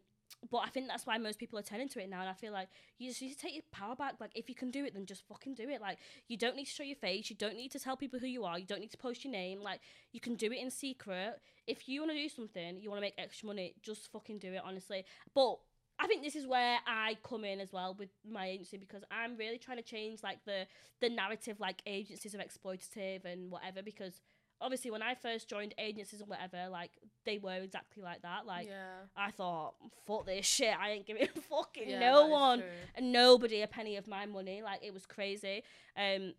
[0.51, 2.53] but I think that's why most people are turning to it now, and I feel
[2.53, 2.69] like
[2.99, 4.15] you just need to take your power back.
[4.21, 5.81] Like, if you can do it, then just fucking do it.
[5.81, 5.99] Like,
[6.29, 7.31] you don't need to show your face.
[7.31, 8.59] You don't need to tell people who you are.
[8.59, 9.61] You don't need to post your name.
[9.61, 9.81] Like,
[10.13, 11.41] you can do it in secret.
[11.67, 14.53] If you want to do something, you want to make extra money, just fucking do
[14.53, 14.63] it.
[14.65, 15.05] Honestly,
[15.35, 15.59] but.
[16.01, 19.37] I think this is where I come in as well with my agency because I'm
[19.37, 20.65] really trying to change like the
[21.01, 24.21] the narrative like agencies are exploitative and whatever because
[24.61, 26.91] obviously when I first joined agencies and whatever like
[27.25, 29.07] they were exactly like that like yeah.
[29.17, 29.75] I thought,
[30.07, 30.75] fuck this shit.
[30.79, 32.63] I ain't giving fucking yeah no one
[32.95, 34.63] and nobody a penny of my money.
[34.63, 35.63] Like it was crazy.
[35.97, 36.35] Um,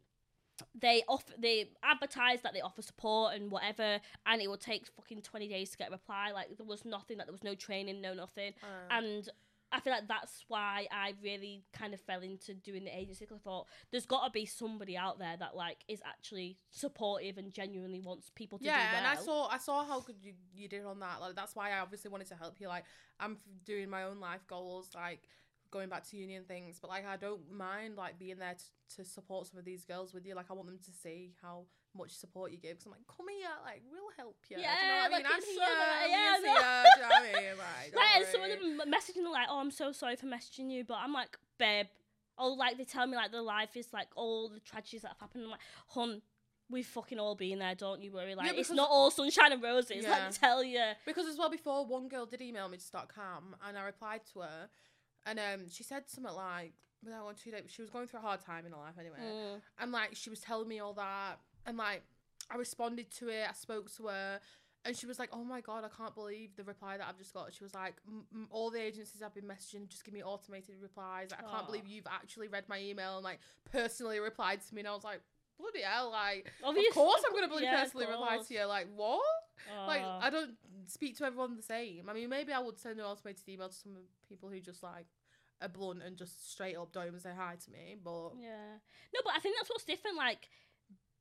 [0.75, 5.21] they offer they advertised that they offer support and whatever, and it would take fucking
[5.21, 6.31] twenty days to get a reply.
[6.33, 7.17] Like there was nothing.
[7.17, 8.53] Like there was no training, no nothing.
[8.61, 9.29] Uh, And
[9.71, 13.25] I feel like that's why I really kind of fell into doing the agency.
[13.25, 17.37] 'cause I thought there's got to be somebody out there that like is actually supportive
[17.37, 18.97] and genuinely wants people to do yeah, well.
[18.97, 21.21] and I saw I saw how good you, you did on that.
[21.21, 22.67] Like that's why I obviously wanted to help you.
[22.67, 22.85] Like
[23.19, 25.27] I'm doing my own life goals, like
[25.71, 26.79] going back to union things.
[26.79, 30.13] But like I don't mind like being there to, to support some of these girls
[30.13, 30.35] with you.
[30.35, 31.65] Like I want them to see how
[31.95, 32.71] much support you give.
[32.77, 34.57] Because I'm like, come here, like we'll help you.
[34.57, 35.23] Do you know Yeah, what I mean?
[35.23, 35.55] like, I'm it's here.
[35.55, 36.09] so nice.
[36.09, 37.57] Yeah, I do you know what I mean?
[37.59, 40.95] Like, Like, some of them messaging like, "Oh, I'm so sorry for messaging you," but
[41.01, 41.87] I'm like, "Babe,"
[42.37, 45.19] or like they tell me like the life is like all the tragedies that have
[45.19, 45.43] happened.
[45.45, 45.59] I'm like,
[45.89, 46.21] "Hun,
[46.69, 47.75] we've fucking all been there.
[47.75, 48.35] Don't you worry.
[48.35, 50.05] Like, it's not all sunshine and roses.
[50.07, 53.13] Let me tell you." Because as well before one girl did email me to start
[53.13, 54.69] cam and I replied to her
[55.25, 56.73] and um she said something like
[57.03, 59.17] without one two days she was going through a hard time in her life anyway.
[59.21, 59.61] Mm.
[59.79, 62.03] And like she was telling me all that and like
[62.51, 64.39] I responded to it, I spoke to her
[64.85, 67.33] and she was like, "Oh my god, I can't believe the reply that I've just
[67.33, 67.95] got." She was like,
[68.49, 71.31] "All the agencies I've been messaging just give me automated replies.
[71.31, 73.39] Like, I can't believe you've actually read my email and like
[73.71, 75.21] personally replied to me." And I was like,
[75.59, 78.63] "Bloody hell!" Like, Obvious- of course I'm gonna bloody yeah, personally reply to you.
[78.65, 79.21] Like, what?
[79.87, 80.55] Like I don't
[80.87, 82.09] speak to everyone the same.
[82.09, 83.97] I mean, maybe I would send an automated email to some
[84.27, 85.05] people who just like
[85.61, 87.97] are blunt and just straight up don't even say hi to me.
[88.01, 88.77] But Yeah.
[89.13, 90.15] No, but I think that's what's different.
[90.15, 90.47] Like,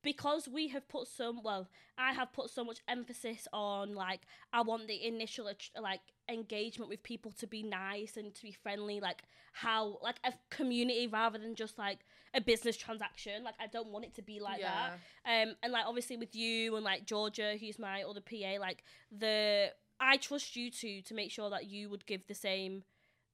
[0.03, 4.21] because we have put some, well, I have put so much emphasis on, like,
[4.53, 8.99] I want the initial, like, engagement with people to be nice and to be friendly,
[8.99, 11.99] like, how, like, a community rather than just, like,
[12.33, 13.43] a business transaction.
[13.43, 14.91] Like, I don't want it to be like yeah,
[15.25, 15.47] that.
[15.47, 19.71] Um, and, like, obviously with you and, like, Georgia, who's my other PA, like, the,
[19.99, 22.83] I trust you two to make sure that you would give the same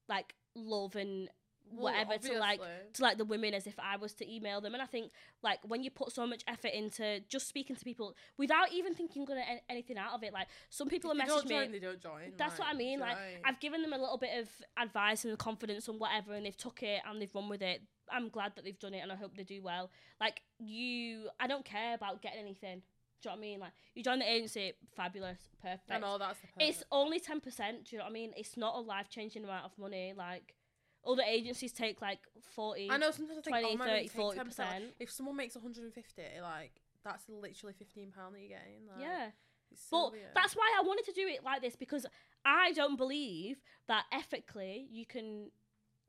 [0.07, 1.29] like love and
[1.71, 2.61] Well, whatever to like
[2.93, 4.73] to like the women as if I was to email them.
[4.73, 5.11] And I think
[5.43, 9.25] like when you put so much effort into just speaking to people without even thinking
[9.25, 11.79] gonna anything out of it, like some people If have they don't messaged join, me.
[11.79, 12.33] they don't join.
[12.37, 13.37] That's what I mean, like, know I mean?
[13.45, 16.83] I've given them a little bit of advice and confidence and whatever, and they've took
[16.83, 17.81] it and they've run with it.
[18.11, 19.89] I'm glad that they've done it, and I hope they do well.
[20.21, 22.83] Like you, I don't care about getting anything.
[23.21, 23.59] Do you know what I mean?
[23.59, 25.89] Like you join the agency, fabulous, perfect.
[25.89, 27.85] I know that's It's only ten percent.
[27.85, 28.33] Do you know what I mean?
[28.37, 30.13] It's not a life changing amount of money.
[30.15, 30.53] Like
[31.07, 32.19] other agencies take like
[32.55, 32.89] forty.
[32.89, 34.81] I know sometimes I think 20, oh, 30, you take 10%, 40%.
[34.99, 36.71] if someone makes 150, like
[37.03, 38.87] that's literally 15 pound that you're getting.
[38.87, 39.29] Like, Yeah.
[39.73, 40.25] so But weird.
[40.33, 42.05] that's why I wanted to do it like this because
[42.43, 45.51] I don't believe that ethically you can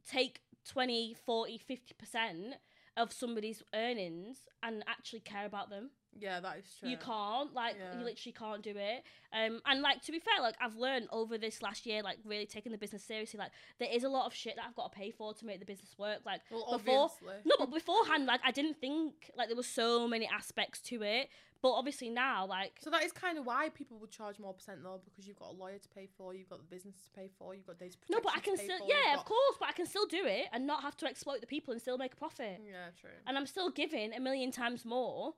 [0.09, 2.55] take 20, 40, 50%
[2.97, 5.91] of somebody's earnings and actually care about them.
[6.19, 6.89] yeah, that is true.
[6.89, 7.99] You can't, like, Yeah.
[7.99, 9.05] you literally can't do it.
[9.35, 12.47] Um, and like to be fair, like I've learned over this last year, like really
[12.47, 13.37] taking the business seriously.
[13.39, 15.61] Like there is a lot of shit that I've got to pay for to make
[15.61, 16.21] the business work.
[16.25, 17.35] Like Well, before- obviously.
[17.45, 21.29] no, but beforehand, like I didn't think like there were so many aspects to it.
[21.63, 24.83] But obviously now, like So that is kind of why people would charge more percent
[24.85, 27.29] though, because you've got a lawyer to pay for, you've got the business to pay
[27.39, 28.13] for, you've got data protection.
[28.15, 29.73] No, but I to can pay still, for, you've yeah, of got- course, but I
[29.73, 32.17] can still do it and not have to exploit the people and still make a
[32.17, 32.61] profit.
[32.65, 33.11] Yeah, true.
[33.27, 35.35] And I'm still giving a million times more.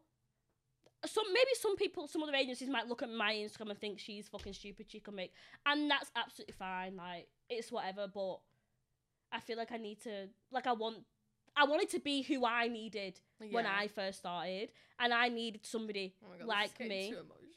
[1.07, 4.27] Some maybe some people, some other agencies might look at my Instagram and think she's
[4.29, 4.87] fucking stupid.
[4.91, 5.33] She can make,
[5.65, 6.97] and that's absolutely fine.
[6.97, 8.41] Like it's whatever, but
[9.31, 11.05] I feel like I need to, like I want,
[11.57, 16.15] I wanted to be who I needed when I first started, and I needed somebody
[16.25, 17.15] Oh God, like me.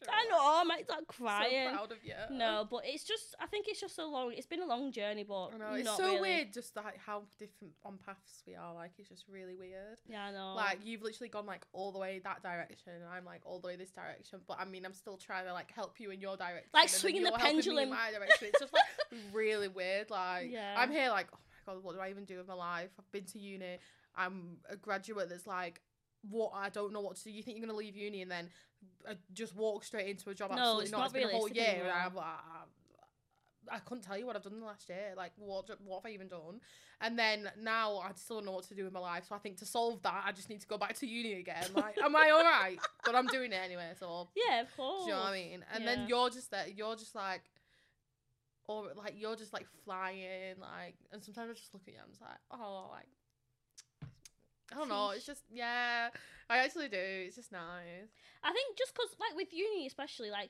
[0.09, 1.67] I know I might start crying.
[1.69, 2.13] So proud of you.
[2.31, 4.33] No, but it's just I think it's just so long.
[4.35, 6.21] It's been a long journey, but I know it's so really.
[6.21, 8.73] weird, just like how different on paths we are.
[8.73, 9.99] Like it's just really weird.
[10.09, 10.53] Yeah, I know.
[10.55, 13.67] Like you've literally gone like all the way that direction, and I'm like all the
[13.67, 14.39] way this direction.
[14.47, 16.69] But I mean, I'm still trying to like help you in your direction.
[16.73, 17.89] Like swinging the you're helping me in pendulum.
[17.89, 18.47] my direction.
[18.47, 20.09] It's just like really weird.
[20.09, 20.75] Like Yeah.
[20.77, 22.89] I'm here like, oh my god, what do I even do with my life?
[22.97, 23.77] I've been to uni.
[24.15, 25.81] I'm a graduate that's like.
[26.29, 27.31] What I don't know what to do.
[27.31, 28.47] You think you're gonna leave uni and then
[29.09, 30.51] uh, just walk straight into a job?
[30.51, 30.97] No, Absolutely it's not.
[30.99, 32.23] not It's been a whole realistic year, and anymore.
[32.23, 32.69] I'm
[33.71, 35.13] I couldn't tell you what I've done in the last year.
[35.17, 36.59] Like, what what have I even done?
[36.99, 39.25] And then now I still don't know what to do with my life.
[39.29, 41.73] So I think to solve that, I just need to go back to uni again.
[41.73, 42.77] Like, am I all right?
[43.03, 43.93] But I'm doing it anyway.
[43.99, 45.05] So yeah, of course.
[45.05, 45.65] do you know what I mean?
[45.73, 45.95] And Yeah.
[45.95, 46.67] then you're just there.
[46.67, 47.41] You're just like,
[48.67, 50.59] or like you're just like flying.
[50.59, 51.99] Like, and sometimes I just look at you.
[51.99, 53.07] And I'm just like, oh, like.
[54.71, 55.09] I don't know.
[55.11, 56.09] It's just yeah.
[56.49, 56.97] I actually do.
[56.99, 58.09] It's just nice.
[58.43, 60.49] I think just because, like, with uni especially, like,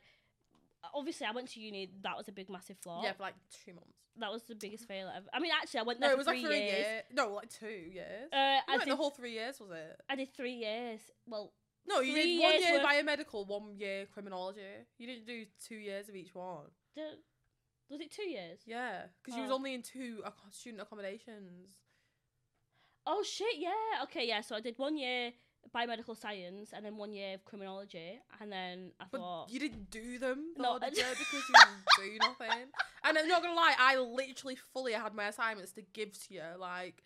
[0.93, 1.89] obviously I went to uni.
[2.03, 3.03] That was a big, massive flaw.
[3.03, 3.97] Yeah, for like two months.
[4.17, 5.25] That was the biggest fail ever.
[5.33, 6.85] I mean, actually, I went No, there it for was three like three years.
[6.87, 7.03] years.
[7.13, 8.29] No, like two years.
[8.33, 8.87] Uh, I did.
[8.89, 10.01] the whole three years was it?
[10.09, 10.99] I did three years.
[11.27, 11.53] Well,
[11.87, 14.61] No, you did one year biomedical, one year criminology.
[14.97, 16.65] You didn't do two years of each one.
[16.95, 17.05] did,
[17.89, 18.59] was it two years?
[18.65, 19.55] Yeah, because you was Oh.
[19.55, 21.69] only in two student accommodations.
[23.05, 23.57] Oh shit!
[23.57, 23.71] Yeah.
[24.03, 24.27] Okay.
[24.27, 24.41] Yeah.
[24.41, 25.31] So I did one year
[25.75, 29.49] biomedical science and then one year of criminology, and then I But thought.
[29.51, 31.03] you didn't do them, No, though, I did you?
[31.09, 31.55] Because you
[32.09, 32.67] didn't do nothing.
[33.03, 36.43] And I'm not gonna lie, I literally fully had my assignments to give to you,
[36.59, 37.03] like,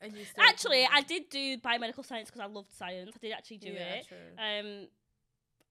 [0.00, 3.12] and you still Actually, I did do biomedical science because I loved science.
[3.14, 4.06] I did actually do yeah, it.
[4.08, 4.16] True.
[4.38, 4.88] Um,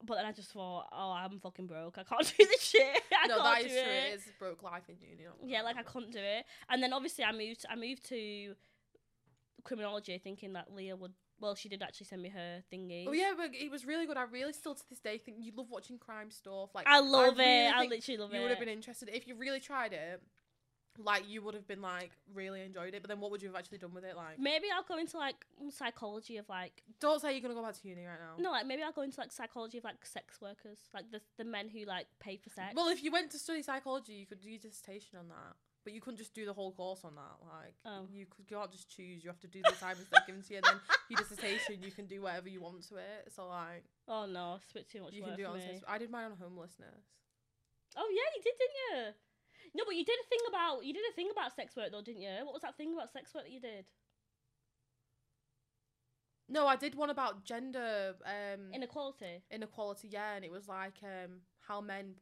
[0.03, 1.97] but then I just thought, oh, I'm fucking broke.
[1.97, 3.01] I can't do this shit.
[3.24, 3.78] I no, can't that do true.
[3.78, 4.14] it.
[4.14, 5.26] It is broke life in uni.
[5.45, 6.45] Yeah, like I couldn't do it.
[6.70, 7.66] And then obviously I moved.
[7.70, 8.55] I moved to
[9.64, 11.14] criminology, thinking that Leah would.
[11.39, 13.05] Well, she did actually send me her thingy.
[13.07, 14.18] Oh yeah, but it was really good.
[14.18, 16.70] I really still to this day think you love watching crime stuff.
[16.76, 17.74] Like I love really it.
[17.74, 18.38] I literally love you it.
[18.38, 20.22] You would have been interested if you really tried it.
[20.99, 23.01] Like you would have been like really enjoyed it.
[23.01, 24.16] But then what would you have actually done with it?
[24.16, 27.80] Like Maybe I'll go into like psychology of like don't say you're gonna go back
[27.82, 28.41] to uni right now.
[28.43, 31.45] no, like maybe I'll go into like psychology of like sex workers, like the the
[31.45, 32.74] men who like pay for sex.
[32.76, 35.55] Well, if you went to study psychology, you could do your dissertation on that.
[35.84, 37.38] But you couldn't just do the whole course on that.
[37.42, 38.06] Like Oh.
[38.12, 39.24] you could you can't just choose.
[39.24, 40.58] You have to do the assignments they're given to you.
[40.58, 40.80] And then
[41.10, 43.32] your dissertation, you can do whatever you want to it.
[43.36, 45.58] So like oh no, it's a bit too much you can do it on.
[45.58, 45.82] me.
[45.88, 47.06] I did mine on homelessness.
[47.98, 48.78] Oh yeah, you did, didn't
[49.08, 49.14] you?
[49.74, 52.02] No, but you did a thing about you did a thing about sex work though,
[52.04, 52.30] didn't you?
[52.46, 53.86] What was that thing about sex work that you did?
[56.50, 59.42] No, I did one about gender um, Inequality.
[59.50, 60.10] inequality.
[60.12, 62.16] Yeah, and it was like um, how men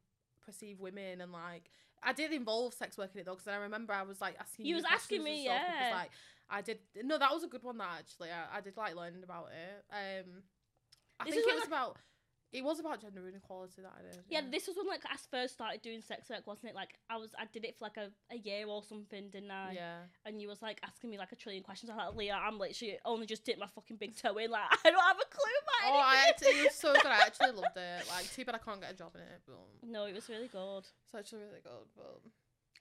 [0.50, 1.70] perceive women and like
[2.02, 4.66] I did involve sex work in it though because I remember I was like asking
[4.66, 5.92] You you was asking me, because, yeah.
[5.96, 6.12] like
[6.50, 9.24] I did no that was a good one that actually I, I did like learning
[9.24, 10.44] about it um
[11.20, 11.98] I This think it was I- about
[12.52, 14.20] It was about gender inequality that I did.
[14.28, 16.76] Yeah, this was when like I first started doing sex work, wasn't it?
[16.76, 19.74] Like I was, I did it for like a, a year or something, didn't I?
[19.76, 19.98] yeah.
[20.26, 21.92] And you was like asking me like a trillion questions.
[21.92, 24.50] I was like, Leah, I'm literally only just dipped my fucking big toe in.
[24.50, 26.30] Like I don't have a clue about Oh, I anything.
[26.30, 27.06] actually, it was so good.
[27.06, 28.04] I actually loved it.
[28.10, 30.48] Like, too bad I can't get a job in it, but No, it was really
[30.48, 30.80] good.
[31.06, 31.86] it's actually really good.
[31.96, 32.20] But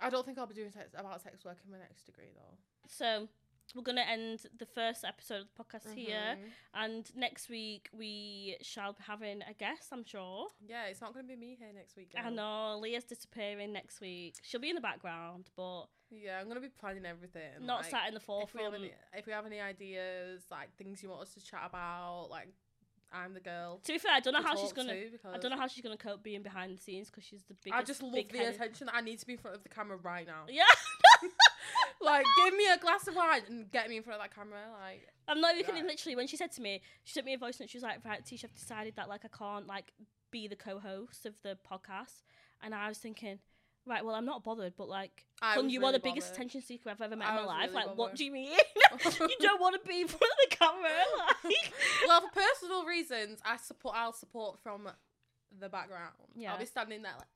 [0.01, 2.57] I don't think I'll be doing sex about sex work in my next degree though.
[2.89, 3.29] So
[3.75, 6.51] we're gonna end the first episode of the podcast here, Mhm.
[6.75, 9.89] and next week we shall be having a guest.
[9.93, 10.49] I'm sure.
[10.67, 12.13] Yeah, it's not gonna be me here next week.
[12.17, 14.37] I know Leah's disappearing next week.
[14.43, 17.65] She'll be in the background, but Yeah, I'm gonna be planning everything.
[17.67, 21.03] not like, sat in the if we, any, if we have any ideas, like things
[21.03, 22.49] you want us to chat about, like
[23.11, 23.79] I'm the girl.
[23.79, 24.93] To be fair, I don't know how she's gonna.
[24.93, 27.55] to I don't know how she's gonna cope being behind the scenes because she's the
[27.55, 27.81] biggest.
[27.81, 28.91] I just love the attention.
[28.93, 30.45] I need to be in front of the camera right now.
[30.49, 30.65] Yeah,
[32.01, 34.61] like, give me a glass of wine and get me in front of that camera.
[34.81, 35.83] Like, I'm not even kidding.
[35.83, 35.91] Right.
[35.91, 37.71] Literally, when she said to me, she sent me a voice note.
[37.71, 39.93] She was like, "Right, Tisha, I've decided that like I can't like
[40.31, 42.23] be the co-host of the podcast,"
[42.63, 43.39] and I was thinking.
[43.87, 46.27] Right, well, I'm not bothered, but like, I hun, was you are the really biggest
[46.29, 46.37] bothered.
[46.37, 47.63] attention seeker I've ever met I in my life.
[47.63, 48.17] really like, what bothered.
[48.19, 48.51] do you mean?
[49.21, 50.91] you don't want to be in front of the camera?
[51.45, 51.73] Like,
[52.07, 53.95] well, for personal reasons, I support.
[53.97, 54.91] I'll support from
[55.59, 56.13] the background.
[56.37, 56.53] Yeah.
[56.53, 57.29] I'll be standing there like,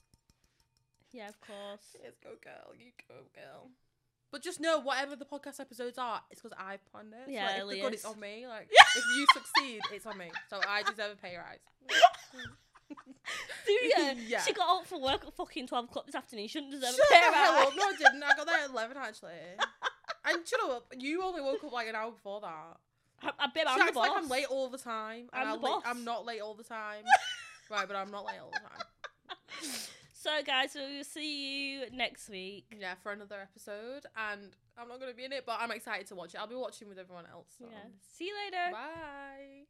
[1.12, 1.96] yeah, of course.
[2.02, 3.70] "Yes, go girl, you go girl."
[4.32, 7.30] But just know, whatever the podcast episodes are, it's because I've planned it.
[7.30, 8.46] Yeah, so like, if good, it's on me.
[8.48, 10.30] Like, if you succeed, it's on me.
[10.50, 11.58] So I deserve a pay rise.
[13.66, 13.92] Do you?
[14.26, 14.40] Yeah.
[14.42, 16.46] She got up for work at fucking 12 o'clock this afternoon.
[16.46, 17.66] She shouldn't deserve Shut a pay the hell rise.
[17.68, 17.76] up!
[17.76, 18.22] No, I didn't.
[18.22, 19.32] I got there at eleven actually.
[20.24, 20.92] and shut up!
[20.98, 22.76] You only woke up like an hour before that.
[23.22, 24.08] I, I She I'm the acts boss.
[24.08, 25.28] like I'm late all the time.
[25.32, 25.82] and I'm the late- boss.
[25.86, 27.04] I'm not late all the time.
[27.70, 29.70] right, but I'm not late all the time.
[30.22, 32.76] So, guys, we will see you next week.
[32.78, 36.14] Yeah, for another episode, and I'm not gonna be in it, but I'm excited to
[36.14, 36.40] watch it.
[36.40, 37.48] I'll be watching with everyone else.
[37.58, 37.64] So.
[37.68, 37.90] Yeah.
[38.16, 38.70] See you later.
[38.70, 39.66] Bye.